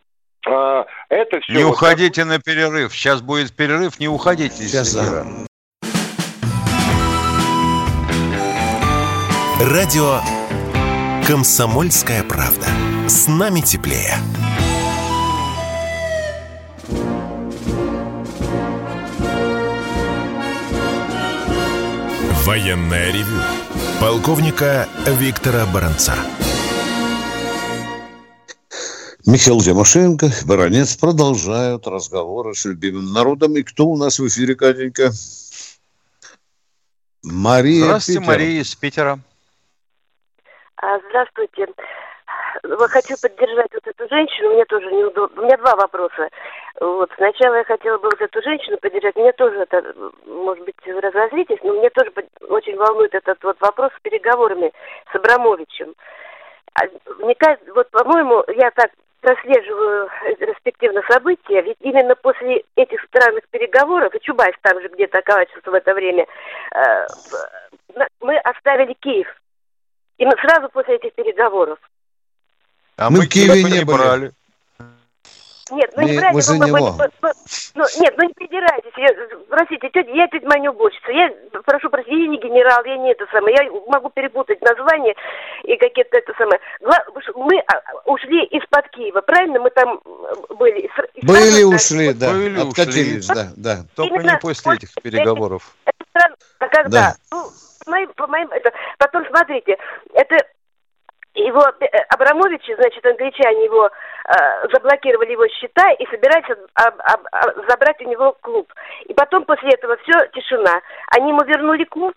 это 0.46 1.42
все... 1.42 1.54
Не 1.54 1.64
вот 1.64 1.74
уходите 1.74 2.22
так... 2.22 2.30
на 2.30 2.40
перерыв. 2.40 2.94
Сейчас 2.94 3.22
будет 3.22 3.56
перерыв, 3.56 4.00
не 4.00 4.08
уходите 4.08 4.56
Сейчас, 4.56 4.90
из 4.90 4.98
эфира. 4.98 5.26
Радио 9.62 10.20
«Комсомольская 11.28 12.24
правда». 12.24 12.68
С 13.08 13.28
нами 13.28 13.62
теплее. 13.62 14.16
Военная 22.46 23.12
ревю. 23.12 23.42
Полковника 24.00 24.88
Виктора 25.08 25.66
Баранца. 25.66 26.14
Михаил 29.28 29.60
Тимошенко, 29.60 30.28
Баранец 30.48 30.98
продолжают 30.98 31.88
разговоры 31.88 32.54
с 32.54 32.64
любимым 32.66 33.12
народом. 33.12 33.58
И 33.58 33.64
кто 33.64 33.86
у 33.88 33.98
нас 33.98 34.20
в 34.20 34.28
эфире, 34.28 34.54
Катенька? 34.54 35.10
Мария 37.24 37.86
Здравствуйте, 37.86 38.20
Питер. 38.20 38.32
Мария 38.32 38.62
из 38.62 38.76
Питера. 38.76 39.20
А, 40.78 41.00
здравствуйте. 41.10 41.66
Хочу 42.62 43.16
поддержать 43.20 43.74
вот 43.74 43.88
эту 43.88 44.08
женщину, 44.10 44.54
мне 44.54 44.66
тоже 44.66 44.92
неудобно. 44.92 45.42
У 45.42 45.46
меня 45.46 45.58
два 45.58 45.76
вопроса. 45.76 46.30
Вот. 46.80 47.10
Сначала 47.16 47.56
я 47.56 47.64
хотела 47.64 47.98
бы 47.98 48.10
вот 48.12 48.22
эту 48.22 48.44
женщину 48.44 48.78
поддержать. 48.78 49.16
Мне 49.16 49.32
тоже 49.34 49.58
это, 49.58 49.82
может 50.28 50.64
быть, 50.66 50.76
вы 50.86 51.02
разозлитесь, 51.02 51.58
но 51.64 51.74
мне 51.74 51.90
тоже 51.90 52.12
очень 52.50 52.78
волнует 52.78 53.16
этот 53.16 53.44
вот 53.44 53.60
вопрос 53.60 53.90
с 53.98 54.02
переговорами 54.04 54.72
с 55.12 55.16
Абрамовичем. 55.16 55.96
А, 56.76 56.82
мне 57.24 57.34
кажется, 57.34 57.74
вот, 57.74 57.90
по-моему, 57.90 58.44
я 58.56 58.70
так 58.70 58.92
прослеживаю 59.26 60.08
респективно 60.40 61.02
события, 61.10 61.62
ведь 61.64 61.78
именно 61.82 62.16
после 62.16 62.64
этих 62.76 63.04
странных 63.06 63.48
переговоров, 63.50 64.14
и 64.14 64.20
Чубайс 64.22 64.54
там 64.62 64.80
же 64.80 64.88
где-то 64.90 65.18
оказывается 65.18 65.60
в 65.66 65.74
это 65.74 65.96
время, 65.96 66.28
э, 66.76 67.08
мы 68.22 68.38
оставили 68.38 68.94
Киев. 68.94 69.28
И 70.20 70.26
мы 70.26 70.34
сразу 70.42 70.70
после 70.70 70.98
этих 70.98 71.14
переговоров. 71.14 71.80
А 72.98 73.10
мы, 73.10 73.20
мы 73.20 73.28
Киеве 73.28 73.64
не 73.64 73.84
брали. 73.84 74.32
Нет, 75.72 75.92
ну 75.96 76.04
не 76.04 76.20
мы, 76.20 76.32
мы, 76.32 77.12
мы, 77.22 77.32
ну, 77.74 77.84
нет, 78.00 78.14
ну 78.18 78.24
не 78.24 78.34
придирайтесь. 78.34 78.92
Я, 78.98 79.10
простите, 79.50 79.90
тетя, 79.90 80.12
я 80.12 80.28
тетя 80.28 80.48
моя 80.48 80.70
уборщица. 80.70 81.12
Я 81.12 81.34
прошу 81.66 81.90
прощения, 81.90 82.26
я 82.26 82.30
не 82.30 82.38
генерал, 82.38 82.84
я 82.86 82.98
не 82.98 83.12
это 83.12 83.26
самое. 83.32 83.56
Я 83.60 83.72
могу 83.88 84.10
перепутать 84.12 84.62
название 84.62 85.16
и 85.64 85.76
какие-то 85.78 86.20
это 86.20 86.34
самое. 86.38 86.60
Мы 87.36 87.58
а, 87.62 87.82
ушли 88.06 88.46
из-под 88.46 88.90
Киева, 88.90 89.22
правильно? 89.22 89.60
Мы 89.60 89.72
там 89.72 90.00
были. 90.50 90.88
Были, 91.24 91.64
ушли, 91.64 92.14
да. 92.14 92.32
Были, 92.32 92.62
Откатились, 92.62 93.28
ушли. 93.28 93.36
да, 93.36 93.48
да. 93.56 93.78
Только 93.96 94.16
Именно 94.16 94.32
не 94.34 94.40
после 94.40 94.76
этих 94.76 94.90
переговоров. 95.02 95.76
Это 95.86 96.06
странно, 96.10 96.36
а 96.60 96.68
когда? 96.68 96.90
Да. 96.92 97.16
Ну, 97.32 97.50
по 97.84 97.92
моим, 97.92 98.14
по 98.14 98.28
моим, 98.28 98.52
это, 98.52 98.72
потом 99.00 99.26
смотрите, 99.30 99.78
это 100.14 100.38
его 101.34 101.62
э, 101.80 101.86
Абрамович, 102.10 102.64
значит, 102.78 103.06
англичане 103.06 103.66
его 103.66 103.90
заблокировали 104.74 105.34
его 105.34 105.48
счета 105.48 105.92
и 105.92 106.06
собираются 106.08 106.54
об, 106.74 106.96
об, 107.00 107.28
об, 107.32 107.70
забрать 107.70 108.02
у 108.02 108.10
него 108.10 108.36
клуб. 108.42 108.72
И 109.08 109.14
потом 109.14 109.46
после 109.46 109.70
этого 109.70 109.98
все 110.04 110.14
тишина. 110.34 110.82
Они 111.12 111.30
ему 111.30 111.44
вернули 111.44 111.84
клуб, 111.84 112.14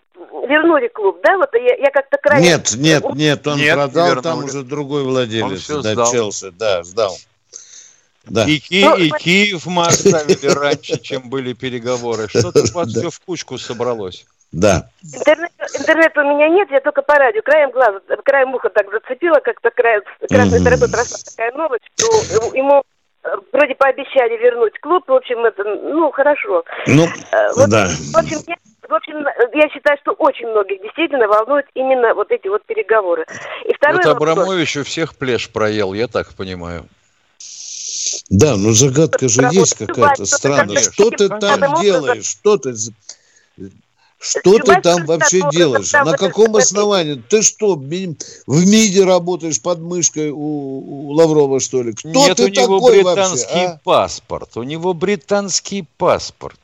вернули 0.47 0.87
клуб, 0.87 1.19
да? 1.23 1.37
Вот 1.37 1.49
я, 1.53 1.75
я 1.75 1.91
как-то 1.91 2.17
крайне... 2.17 2.49
Нет, 2.49 2.73
нет, 2.77 3.03
нет, 3.13 3.47
он 3.47 3.57
нет, 3.57 3.75
продал, 3.75 4.21
там 4.21 4.43
уже 4.43 4.63
другой 4.63 5.03
владелец, 5.03 5.67
да, 5.67 5.81
сдал. 5.81 6.11
Челси, 6.11 6.49
да, 6.57 6.83
сдал. 6.83 7.15
Да. 8.25 8.45
И, 8.45 8.59
Ки- 8.59 8.83
ну, 8.83 8.95
и 8.95 9.09
Киев 9.09 9.65
мы 9.65 9.85
оставили 9.87 10.47
раньше, 10.47 10.99
чем 10.99 11.29
были 11.29 11.53
переговоры. 11.53 12.27
Что-то 12.27 12.61
у 12.61 12.73
вас 12.73 12.89
все 12.89 13.09
в 13.09 13.19
кучку 13.19 13.57
собралось. 13.57 14.25
Да. 14.51 14.89
Интернет, 15.03 15.51
интернета 15.75 16.21
у 16.21 16.35
меня 16.35 16.47
нет, 16.49 16.69
я 16.71 16.79
только 16.81 17.01
по 17.01 17.15
радио. 17.15 17.41
Краем 17.41 17.71
глаза, 17.71 17.99
краем 18.23 18.53
уха 18.53 18.69
так 18.69 18.89
зацепила, 18.91 19.39
как-то 19.39 19.71
край, 19.71 20.01
красной 20.29 20.63
тропой 20.63 20.89
прошла 20.89 21.17
такая 21.25 21.51
новость, 21.53 21.83
что 21.97 22.07
ему 22.55 22.83
э, 23.23 23.29
вроде 23.51 23.75
пообещали 23.75 24.37
вернуть 24.37 24.79
клуб. 24.79 25.03
В 25.07 25.13
общем, 25.13 25.45
это, 25.45 25.63
ну, 25.63 26.11
хорошо. 26.11 26.63
Ну, 26.87 27.05
э, 27.05 27.49
вот, 27.55 27.69
да. 27.69 27.87
В 27.87 28.17
общем, 28.17 28.39
я, 28.47 28.55
в 28.87 28.93
общем, 28.93 29.25
я 29.53 29.69
считаю, 29.69 29.97
что 30.01 30.11
очень 30.13 30.47
многих 30.47 30.81
действительно 30.81 31.27
волнуют 31.27 31.67
именно 31.75 32.13
вот 32.13 32.31
эти 32.31 32.47
вот 32.47 32.65
переговоры. 32.65 33.25
И 33.65 33.73
второй 33.73 34.03
вот 34.03 34.15
Абрамович 34.15 34.77
у 34.77 34.83
всех 34.83 35.15
плешь 35.15 35.49
проел, 35.49 35.93
я 35.93 36.07
так 36.07 36.33
понимаю. 36.35 36.85
Да, 38.29 38.55
но 38.57 38.71
загадка 38.73 39.27
же 39.27 39.41
есть 39.51 39.75
какая-то 39.75 40.25
странная. 40.25 40.81
Что 40.81 41.09
ты 41.09 41.29
там 41.29 41.81
делаешь? 41.81 42.25
Что 42.25 42.57
ты... 42.57 42.73
Что 44.19 44.59
ты 44.59 44.81
там 44.81 45.05
вообще 45.05 45.41
делаешь? 45.51 45.93
На 45.93 46.13
каком 46.17 46.55
основании? 46.57 47.15
Ты 47.15 47.41
что, 47.41 47.75
в 47.75 47.85
МИДе 47.85 49.05
работаешь 49.05 49.61
под 49.61 49.79
мышкой 49.79 50.31
у, 50.31 50.37
у 50.37 51.11
Лаврова, 51.11 51.59
что 51.59 51.81
ли? 51.81 51.93
Кто 51.93 52.09
Нет, 52.09 52.35
ты 52.35 52.45
у 52.45 52.47
него 52.49 52.79
такой 52.79 52.97
британский 52.97 53.45
вообще, 53.45 53.65
а? 53.65 53.79
паспорт. 53.83 54.57
У 54.57 54.63
него 54.63 54.93
британский 54.93 55.87
паспорт. 55.97 56.59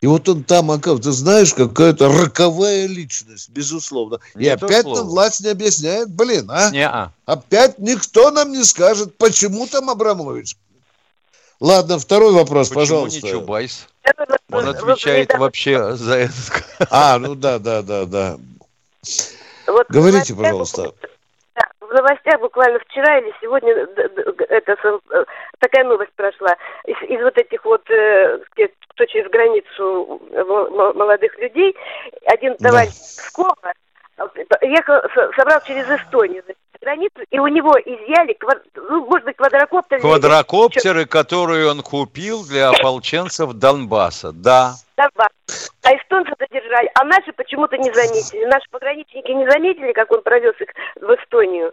И 0.00 0.06
вот 0.06 0.28
он 0.28 0.44
там, 0.44 0.70
оказывается, 0.70 1.10
ты 1.10 1.16
знаешь, 1.16 1.54
какая-то 1.54 2.08
роковая 2.12 2.86
личность, 2.86 3.48
безусловно. 3.48 4.18
И 4.36 4.46
опять 4.46 4.84
нам 4.84 5.06
власть 5.06 5.40
не 5.40 5.48
объясняет, 5.48 6.10
блин, 6.10 6.50
а? 6.50 6.70
Не-а. 6.70 7.12
Опять 7.24 7.78
никто 7.78 8.30
нам 8.30 8.52
не 8.52 8.64
скажет, 8.64 9.16
почему 9.16 9.66
там 9.66 9.88
Абрамович. 9.88 10.56
Ладно, 11.64 11.98
второй 11.98 12.34
вопрос, 12.34 12.68
почему 12.68 12.80
пожалуйста. 12.82 13.20
Почему 13.22 13.36
не 13.36 13.40
Чубайс? 13.40 13.88
Он 14.52 14.68
отвечает 14.68 15.32
вообще 15.32 15.92
за 15.92 16.16
это. 16.16 16.32
А, 16.90 17.18
ну 17.18 17.34
да, 17.34 17.58
да, 17.58 17.80
да, 17.80 18.04
да. 18.04 18.36
Вот 19.66 19.86
Говорите, 19.88 20.34
пожалуйста. 20.34 20.92
В 21.80 21.90
новостях 21.90 22.38
буквально 22.40 22.80
вчера 22.80 23.18
или 23.18 23.32
сегодня 23.40 23.72
это, 24.50 24.76
такая 25.58 25.84
новость 25.84 26.12
прошла. 26.16 26.54
Из, 26.84 26.96
из 27.08 27.22
вот 27.22 27.38
этих 27.38 27.64
вот, 27.64 27.88
э, 27.88 28.40
кто 28.88 29.06
через 29.06 29.30
границу 29.30 30.20
молодых 30.94 31.38
людей, 31.38 31.74
один 32.26 32.58
товарищ 32.58 32.92
да. 32.92 33.22
Пскова 33.22 33.72
ехал, 34.60 35.00
собрал 35.34 35.62
через 35.64 35.88
Эстонию 35.88 36.42
границу, 36.84 37.20
и 37.30 37.38
у 37.38 37.46
него 37.48 37.72
изъяли, 37.78 38.36
ну, 38.76 39.06
может 39.06 39.24
быть, 39.24 39.36
квадрокоптеры. 39.36 40.00
Квадрокоптеры, 40.00 41.06
которые 41.06 41.70
он 41.70 41.82
купил 41.82 42.44
для 42.44 42.70
ополченцев 42.70 43.52
Донбасса, 43.54 44.32
да. 44.32 44.74
Донбасс. 44.96 45.70
А 45.82 45.96
эстонцы 45.96 46.32
задержали, 46.38 46.90
а 46.94 47.04
наши 47.04 47.32
почему-то 47.32 47.76
не 47.76 47.92
заметили. 47.92 48.44
Наши 48.46 48.66
пограничники 48.70 49.30
не 49.30 49.48
заметили, 49.50 49.92
как 49.92 50.10
он 50.12 50.22
провез 50.22 50.54
их 50.60 50.68
в 51.00 51.14
Эстонию. 51.14 51.72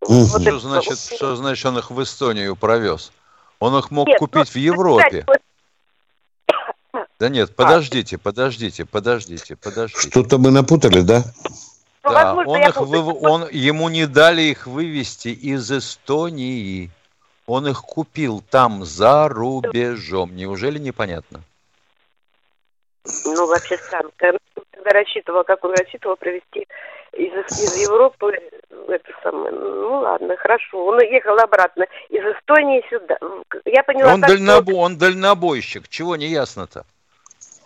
Вот 0.00 0.28
что, 0.28 0.50
это... 0.50 0.58
значит, 0.58 0.98
что 0.98 1.36
значит 1.36 1.66
он 1.66 1.78
их 1.78 1.90
в 1.90 2.02
Эстонию 2.02 2.56
провез? 2.56 3.12
Он 3.58 3.76
их 3.76 3.90
мог 3.90 4.06
Нет, 4.06 4.18
купить 4.18 4.46
ну, 4.46 4.52
в 4.52 4.56
Европе. 4.56 5.26
Да 7.18 7.28
нет, 7.28 7.54
подождите, 7.56 8.16
подождите, 8.16 8.84
подождите, 8.84 9.56
подождите. 9.56 10.08
Что-то 10.08 10.38
мы 10.38 10.52
напутали, 10.52 11.00
да? 11.00 11.24
Да, 12.10 12.34
возможно, 12.34 12.52
он 12.52 12.68
их 12.68 12.76
вы... 12.76 13.28
он, 13.28 13.48
ему 13.50 13.88
не 13.88 14.06
дали 14.06 14.42
их 14.42 14.66
вывести 14.66 15.28
из 15.28 15.70
Эстонии. 15.70 16.90
Он 17.46 17.66
их 17.66 17.80
купил 17.80 18.42
там, 18.50 18.84
за 18.84 19.28
рубежом. 19.28 20.36
Неужели 20.36 20.78
непонятно? 20.78 21.40
Ну, 23.24 23.46
вообще 23.46 23.78
странно. 23.78 24.10
Когда 24.16 24.38
рассчитывал, 24.84 25.44
как 25.44 25.64
он 25.64 25.74
рассчитывал 25.74 26.16
провести 26.16 26.66
из, 27.12 27.32
из 27.58 27.76
Европы 27.82 28.38
это 28.88 29.10
самое. 29.22 29.50
Ну, 29.52 30.00
ладно, 30.00 30.36
хорошо. 30.36 30.84
Он 30.84 30.98
уехал 30.98 31.38
обратно 31.38 31.86
из 32.08 32.22
Эстонии 32.22 32.84
сюда. 32.88 33.18
Я 33.64 33.82
поняла, 33.82 34.14
он, 34.14 34.20
так, 34.20 34.30
дальнобо... 34.30 34.72
что... 34.72 34.80
он 34.80 34.98
дальнобойщик. 34.98 35.88
Чего 35.88 36.16
не 36.16 36.28
ясно-то? 36.28 36.84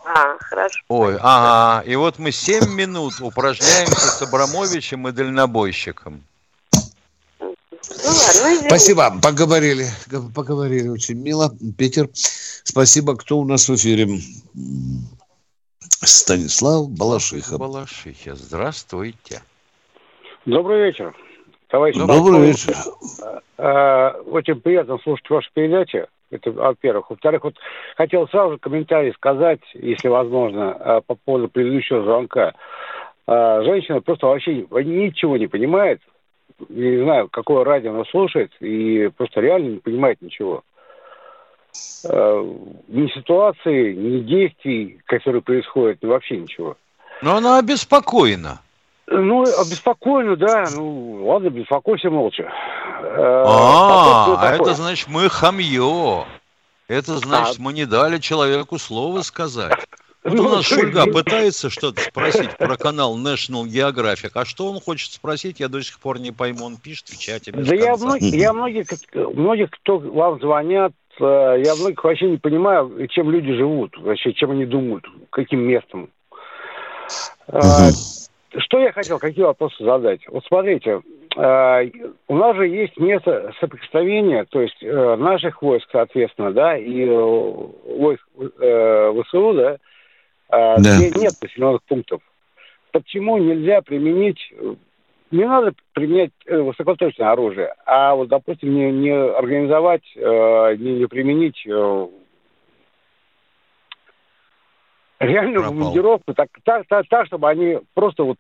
А, 0.04 0.36
хорошо. 0.38 0.80
Ой, 0.88 1.16
ага. 1.20 1.82
И 1.86 1.94
вот 1.96 2.18
мы 2.18 2.32
7 2.32 2.74
минут 2.74 3.14
упражняемся 3.20 4.08
с 4.08 4.22
Абрамовичем 4.22 5.08
и 5.08 5.12
дальнобойщиком. 5.12 6.22
Ну, 7.40 8.10
ладно, 8.10 8.66
спасибо, 8.66 9.12
поговорили, 9.20 9.86
поговорили 10.34 10.88
очень 10.88 11.16
мило. 11.16 11.52
Питер, 11.76 12.08
спасибо. 12.12 13.16
Кто 13.16 13.38
у 13.38 13.44
нас 13.44 13.68
в 13.68 13.74
эфире? 13.74 14.08
Станислав 16.04 16.88
Балашиха. 16.90 17.58
Балашиха, 17.58 18.34
здравствуйте. 18.34 19.42
Добрый 20.46 20.86
вечер, 20.86 21.14
товарищ. 21.68 21.96
Добрый 21.96 22.48
вечер. 22.48 22.76
А, 23.58 24.10
очень 24.26 24.60
приятно 24.60 24.98
слушать 25.02 25.28
вашу 25.30 25.48
передачу. 25.54 26.06
Это 26.32 26.50
во-первых. 26.50 27.10
Во-вторых, 27.10 27.44
вот 27.44 27.54
хотел 27.96 28.26
сразу 28.28 28.58
комментарий 28.58 29.12
сказать, 29.12 29.60
если 29.74 30.08
возможно, 30.08 30.72
а, 30.72 31.00
по 31.02 31.14
поводу 31.14 31.48
предыдущего 31.48 32.02
звонка. 32.02 32.54
А, 33.26 33.62
женщина 33.62 34.00
просто 34.00 34.26
вообще 34.26 34.66
ничего 34.66 35.36
не 35.36 35.46
понимает. 35.46 36.00
Не 36.70 37.02
знаю, 37.02 37.28
какое 37.30 37.64
радио 37.64 37.92
она 37.92 38.04
слушает, 38.06 38.50
и 38.60 39.10
просто 39.16 39.40
реально 39.40 39.68
не 39.74 39.78
понимает 39.78 40.22
ничего. 40.22 40.64
А, 42.08 42.42
ни 42.88 43.08
ситуации, 43.08 43.92
ни 43.92 44.20
действий, 44.20 45.00
которые 45.04 45.42
происходят, 45.42 45.98
вообще 46.00 46.38
ничего. 46.38 46.76
Но 47.20 47.36
она 47.36 47.58
обеспокоена. 47.58 48.60
Ну, 49.06 49.42
обеспокоена, 49.42 50.36
да. 50.36 50.68
Ну, 50.74 51.26
ладно, 51.26 51.50
беспокойся 51.50 52.10
молча. 52.10 52.44
Э, 52.44 53.44
а, 53.46 54.36
а 54.40 54.54
это 54.54 54.74
значит, 54.74 55.08
мы 55.08 55.28
хамье. 55.28 56.24
Это 56.88 57.18
значит, 57.18 57.58
мы 57.58 57.72
не 57.72 57.84
дали 57.84 58.18
человеку 58.18 58.78
слово 58.78 59.22
сказать. 59.22 59.72
Вот 60.24 60.38
у 60.38 60.42
ну, 60.44 60.48
нас 60.50 60.66
Шульга 60.66 61.06
пытается 61.06 61.68
что-то 61.68 62.00
спросить 62.00 62.56
про 62.56 62.76
канал 62.76 63.18
National 63.18 63.64
Geographic. 63.64 64.30
А 64.34 64.44
что 64.44 64.70
он 64.70 64.78
хочет 64.78 65.10
спросить, 65.10 65.58
я 65.58 65.66
до 65.66 65.82
сих 65.82 65.98
пор 65.98 66.20
не 66.20 66.30
пойму. 66.30 66.66
Он 66.66 66.76
пишет 66.76 67.08
в 67.08 67.18
чате 67.18 67.50
без 67.50 67.66
Да 67.66 67.74
я, 67.74 67.96
мног, 67.96 68.20
я 68.20 68.52
многих, 68.52 68.86
многих, 69.14 69.70
кто 69.70 69.98
вам 69.98 70.38
звонят, 70.38 70.92
э, 71.18 71.24
я 71.24 71.74
многих 71.74 72.04
вообще 72.04 72.30
не 72.30 72.36
понимаю, 72.36 73.08
чем 73.08 73.32
люди 73.32 73.52
живут, 73.52 73.98
вообще, 73.98 74.32
чем 74.32 74.52
они 74.52 74.64
думают, 74.64 75.04
каким 75.30 75.58
местом. 75.58 76.08
Что 78.58 78.80
я 78.80 78.92
хотел, 78.92 79.18
какие 79.18 79.44
вопросы 79.44 79.82
задать? 79.82 80.20
Вот 80.28 80.44
смотрите, 80.44 81.00
э, 81.36 81.90
у 82.28 82.36
нас 82.36 82.56
же 82.56 82.68
есть 82.68 82.98
место 82.98 83.52
соприкосновения, 83.60 84.44
то 84.44 84.60
есть 84.60 84.82
э, 84.82 85.16
наших 85.16 85.62
войск, 85.62 85.88
соответственно, 85.90 86.52
да, 86.52 86.76
и 86.76 87.04
э, 87.04 87.14
войск 87.14 88.22
э, 88.38 89.22
ВСУ, 89.24 89.52
да, 89.54 89.72
э, 89.72 89.78
да, 90.50 90.98
где 90.98 91.10
нет 91.18 91.32
населенных 91.40 91.82
пунктов. 91.84 92.20
Почему 92.90 93.38
нельзя 93.38 93.80
применить 93.80 94.52
не 95.32 95.46
надо 95.46 95.72
применять 95.94 96.30
э, 96.46 96.58
высокоточное 96.58 97.32
оружие, 97.32 97.74
а 97.86 98.14
вот, 98.14 98.28
допустим, 98.28 98.74
не, 98.74 98.92
не 98.92 99.10
организовать, 99.10 100.04
э, 100.14 100.76
не, 100.76 100.98
не 100.98 101.06
применить 101.06 101.66
э, 101.66 102.06
реальную 105.22 105.64
командировку, 105.64 106.34
так, 106.34 106.48
так, 106.64 106.86
так, 106.88 107.06
так, 107.08 107.26
чтобы 107.26 107.48
они 107.48 107.78
просто 107.94 108.24
вот 108.24 108.36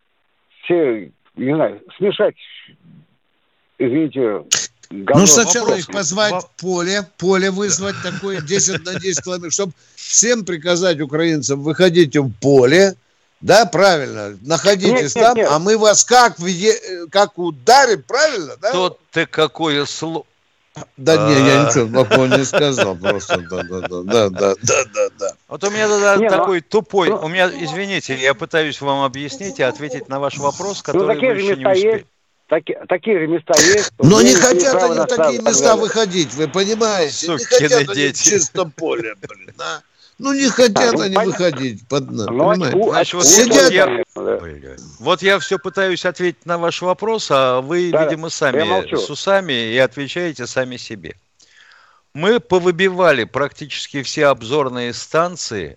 все, 0.62 1.10
не 1.36 1.54
знаю, 1.54 1.80
смешать, 1.96 2.34
извините, 3.78 4.44
Говно. 4.92 5.22
Ну, 5.22 5.26
сначала 5.26 5.68
Вопрос. 5.68 5.78
их 5.80 5.86
позвать 5.86 6.34
в 6.34 6.60
поле, 6.60 7.08
поле 7.16 7.50
вызвать 7.50 7.96
такое 8.02 8.40
10 8.46 8.84
на 8.84 9.00
10 9.00 9.24
километров, 9.24 9.52
чтобы 9.52 9.72
всем 9.94 10.44
приказать 10.44 11.00
украинцам, 11.00 11.62
выходите 11.62 12.20
в 12.20 12.30
поле, 12.30 12.94
да, 13.40 13.64
правильно. 13.66 14.38
Находитесь 14.42 15.16
нет, 15.16 15.24
там, 15.24 15.36
нет, 15.36 15.44
нет. 15.44 15.48
а 15.50 15.58
мы 15.58 15.76
вас 15.76 16.04
как, 16.04 16.36
как 17.10 17.38
ударим, 17.38 18.02
правильно? 18.02 18.54
Да? 18.60 18.70
Тут 18.70 18.98
ты 19.10 19.26
какое 19.26 19.84
слово... 19.84 20.24
Да 20.96 21.28
не, 21.28 21.34
я 21.34 21.64
ничего 21.64 21.86
плохого 21.86 22.26
не 22.26 22.44
сказал, 22.44 22.96
просто 22.96 23.38
да, 23.50 23.62
да, 23.62 23.80
да, 23.88 24.30
да, 24.30 24.54
да, 24.62 24.84
да, 24.94 25.08
да. 25.18 25.30
Вот 25.48 25.62
у 25.64 25.70
меня 25.70 25.86
тогда 25.86 26.16
ну, 26.16 26.28
такой 26.30 26.60
тупой, 26.62 27.10
у 27.10 27.28
меня, 27.28 27.50
извините, 27.50 28.14
я 28.14 28.32
пытаюсь 28.32 28.80
вам 28.80 29.04
объяснить 29.04 29.58
и 29.58 29.62
ответить 29.62 30.08
на 30.08 30.18
ваш 30.18 30.38
вопрос, 30.38 30.78
ну, 30.78 30.82
который 30.84 31.18
вы 31.18 31.26
еще 31.26 31.56
не 31.56 31.66
успели. 31.66 32.06
Таки, 32.48 32.76
такие 32.88 33.18
же 33.18 33.26
места 33.28 33.54
есть. 33.58 33.92
Но 33.98 34.20
не 34.20 34.34
хотят 34.34 34.82
они 34.82 34.98
в 34.98 35.06
такие 35.06 35.42
места 35.42 35.76
выходить, 35.76 36.34
вы 36.34 36.48
понимаете? 36.48 37.32
не 37.32 37.44
хотят 37.44 37.88
они 37.90 38.08
в 38.08 38.14
чистом 38.14 38.70
поле, 38.70 39.14
блин, 39.20 39.54
а? 39.58 39.80
Ну, 40.22 40.32
не 40.32 40.48
хотят 40.50 40.94
а, 40.94 41.02
они 41.02 41.16
понятно. 41.16 41.24
выходить 41.24 41.88
под 41.88 42.12
нас, 42.12 42.28
ну, 42.30 42.90
Значит, 42.90 43.14
вот, 43.14 43.26
Сидят... 43.26 43.72
я, 43.72 44.04
вот 45.00 45.20
я 45.20 45.40
все 45.40 45.58
пытаюсь 45.58 46.04
ответить 46.04 46.46
на 46.46 46.58
ваш 46.58 46.80
вопрос, 46.80 47.26
а 47.32 47.60
вы, 47.60 47.90
да, 47.90 48.04
видимо, 48.04 48.28
сами 48.28 48.94
с 48.94 49.10
усами 49.10 49.52
и 49.52 49.78
отвечаете 49.78 50.46
сами 50.46 50.76
себе. 50.76 51.16
Мы 52.14 52.38
повыбивали 52.38 53.24
практически 53.24 54.04
все 54.04 54.26
обзорные 54.26 54.94
станции 54.94 55.76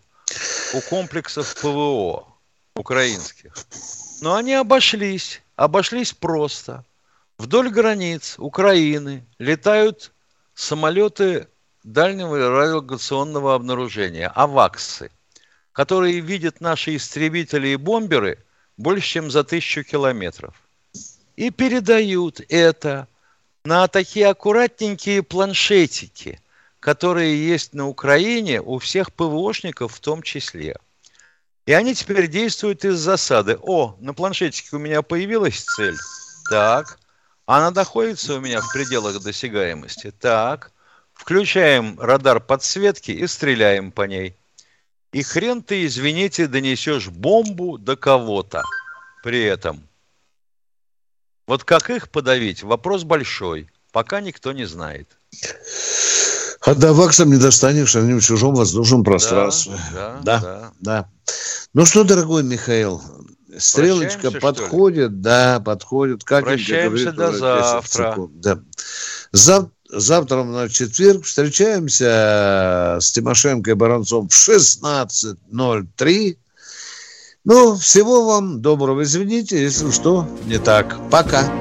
у 0.76 0.82
комплексов 0.82 1.56
ПВО 1.56 2.28
украинских. 2.76 3.56
Но 4.22 4.36
они 4.36 4.54
обошлись, 4.54 5.42
обошлись 5.56 6.14
просто. 6.14 6.86
Вдоль 7.40 7.72
границ 7.72 8.36
Украины 8.38 9.26
летают 9.40 10.12
самолеты 10.54 11.48
дальнего 11.86 12.50
радиолокационного 12.50 13.54
обнаружения, 13.54 14.28
АВАКСы, 14.28 15.12
которые 15.72 16.20
видят 16.20 16.60
наши 16.60 16.96
истребители 16.96 17.70
и 17.70 17.76
бомберы 17.76 18.44
больше, 18.76 19.08
чем 19.08 19.32
за 19.32 19.44
тысячу 19.44 19.84
километров. 19.84 20.56
И 21.36 21.52
передают 21.52 22.42
это 22.50 23.08
на 23.64 23.88
такие 23.88 24.28
аккуратненькие 24.28 25.22
планшетики, 25.22 26.42
которые 26.80 27.48
есть 27.48 27.74
на 27.74 27.88
Украине 27.88 28.62
у 28.62 28.80
всех 28.80 29.14
ПВОшников 29.14 29.94
в 29.94 30.00
том 30.00 30.24
числе. 30.24 30.78
И 31.68 31.74
они 31.74 31.94
теперь 31.94 32.28
действуют 32.28 32.84
из 32.84 32.98
засады. 32.98 33.58
О, 33.62 33.96
на 34.00 34.14
планшетике 34.14 34.76
у 34.76 34.80
меня 34.80 35.02
появилась 35.02 35.64
цель. 35.64 35.98
Так. 36.50 37.00
Она 37.48 37.70
находится 37.70 38.36
у 38.36 38.40
меня 38.40 38.62
в 38.62 38.72
пределах 38.72 39.22
досягаемости. 39.22 40.12
Так. 40.12 40.72
Включаем 41.16 42.00
радар 42.00 42.40
подсветки 42.40 43.12
и 43.12 43.26
стреляем 43.26 43.92
по 43.92 44.04
ней. 44.04 44.36
И 45.12 45.24
хрен 45.24 45.64
ты, 45.64 45.86
извините, 45.86 46.48
донесешь 46.48 47.08
бомбу 47.08 47.78
до 47.78 47.96
кого-то 47.96 48.64
при 49.24 49.42
этом. 49.44 49.88
Вот 51.48 51.64
как 51.64 51.90
их 51.90 52.10
подавить, 52.10 52.64
вопрос 52.64 53.04
большой. 53.04 53.70
Пока 53.92 54.20
никто 54.20 54.52
не 54.52 54.66
знает. 54.66 55.18
А 56.62 56.76
до 56.76 56.94
ваксом 56.94 57.32
не 57.32 57.38
достанешь, 57.38 57.96
они 57.96 58.14
в 58.14 58.22
чужом 58.22 58.56
воздушном 58.56 59.04
пространстве. 59.04 59.78
Да, 59.94 60.20
да, 60.22 60.40
да. 60.40 60.72
да. 60.80 61.10
Ну 61.74 61.86
что, 61.86 62.04
дорогой 62.04 62.44
Михаил, 62.44 63.02
стрелочка 63.58 64.32
подходит, 64.32 65.22
да, 65.22 65.60
подходит. 65.60 66.24
Как 66.24 66.44
Прощаемся 66.44 67.12
до 67.12 67.32
завтра. 67.32 68.18
Да. 68.32 68.60
За, 69.32 69.70
завтра 69.90 70.44
на 70.44 70.70
четверг 70.70 71.26
встречаемся 71.26 72.98
с 73.00 73.12
Тимошенко 73.12 73.72
и 73.72 73.74
Баранцом 73.74 74.30
в 74.30 74.34
16.03. 74.34 76.38
Ну, 77.44 77.76
всего 77.76 78.26
вам 78.26 78.62
доброго. 78.62 79.04
Извините, 79.04 79.62
если 79.62 79.92
что 79.92 80.28
не 80.46 80.58
так. 80.58 80.98
Пока. 81.12 81.52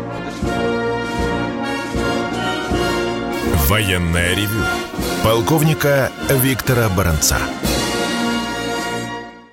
Военная 3.68 4.35
ревю. 4.35 4.64
Полковника 5.22 6.11
Виктора 6.31 6.89
Баранца. 6.89 7.39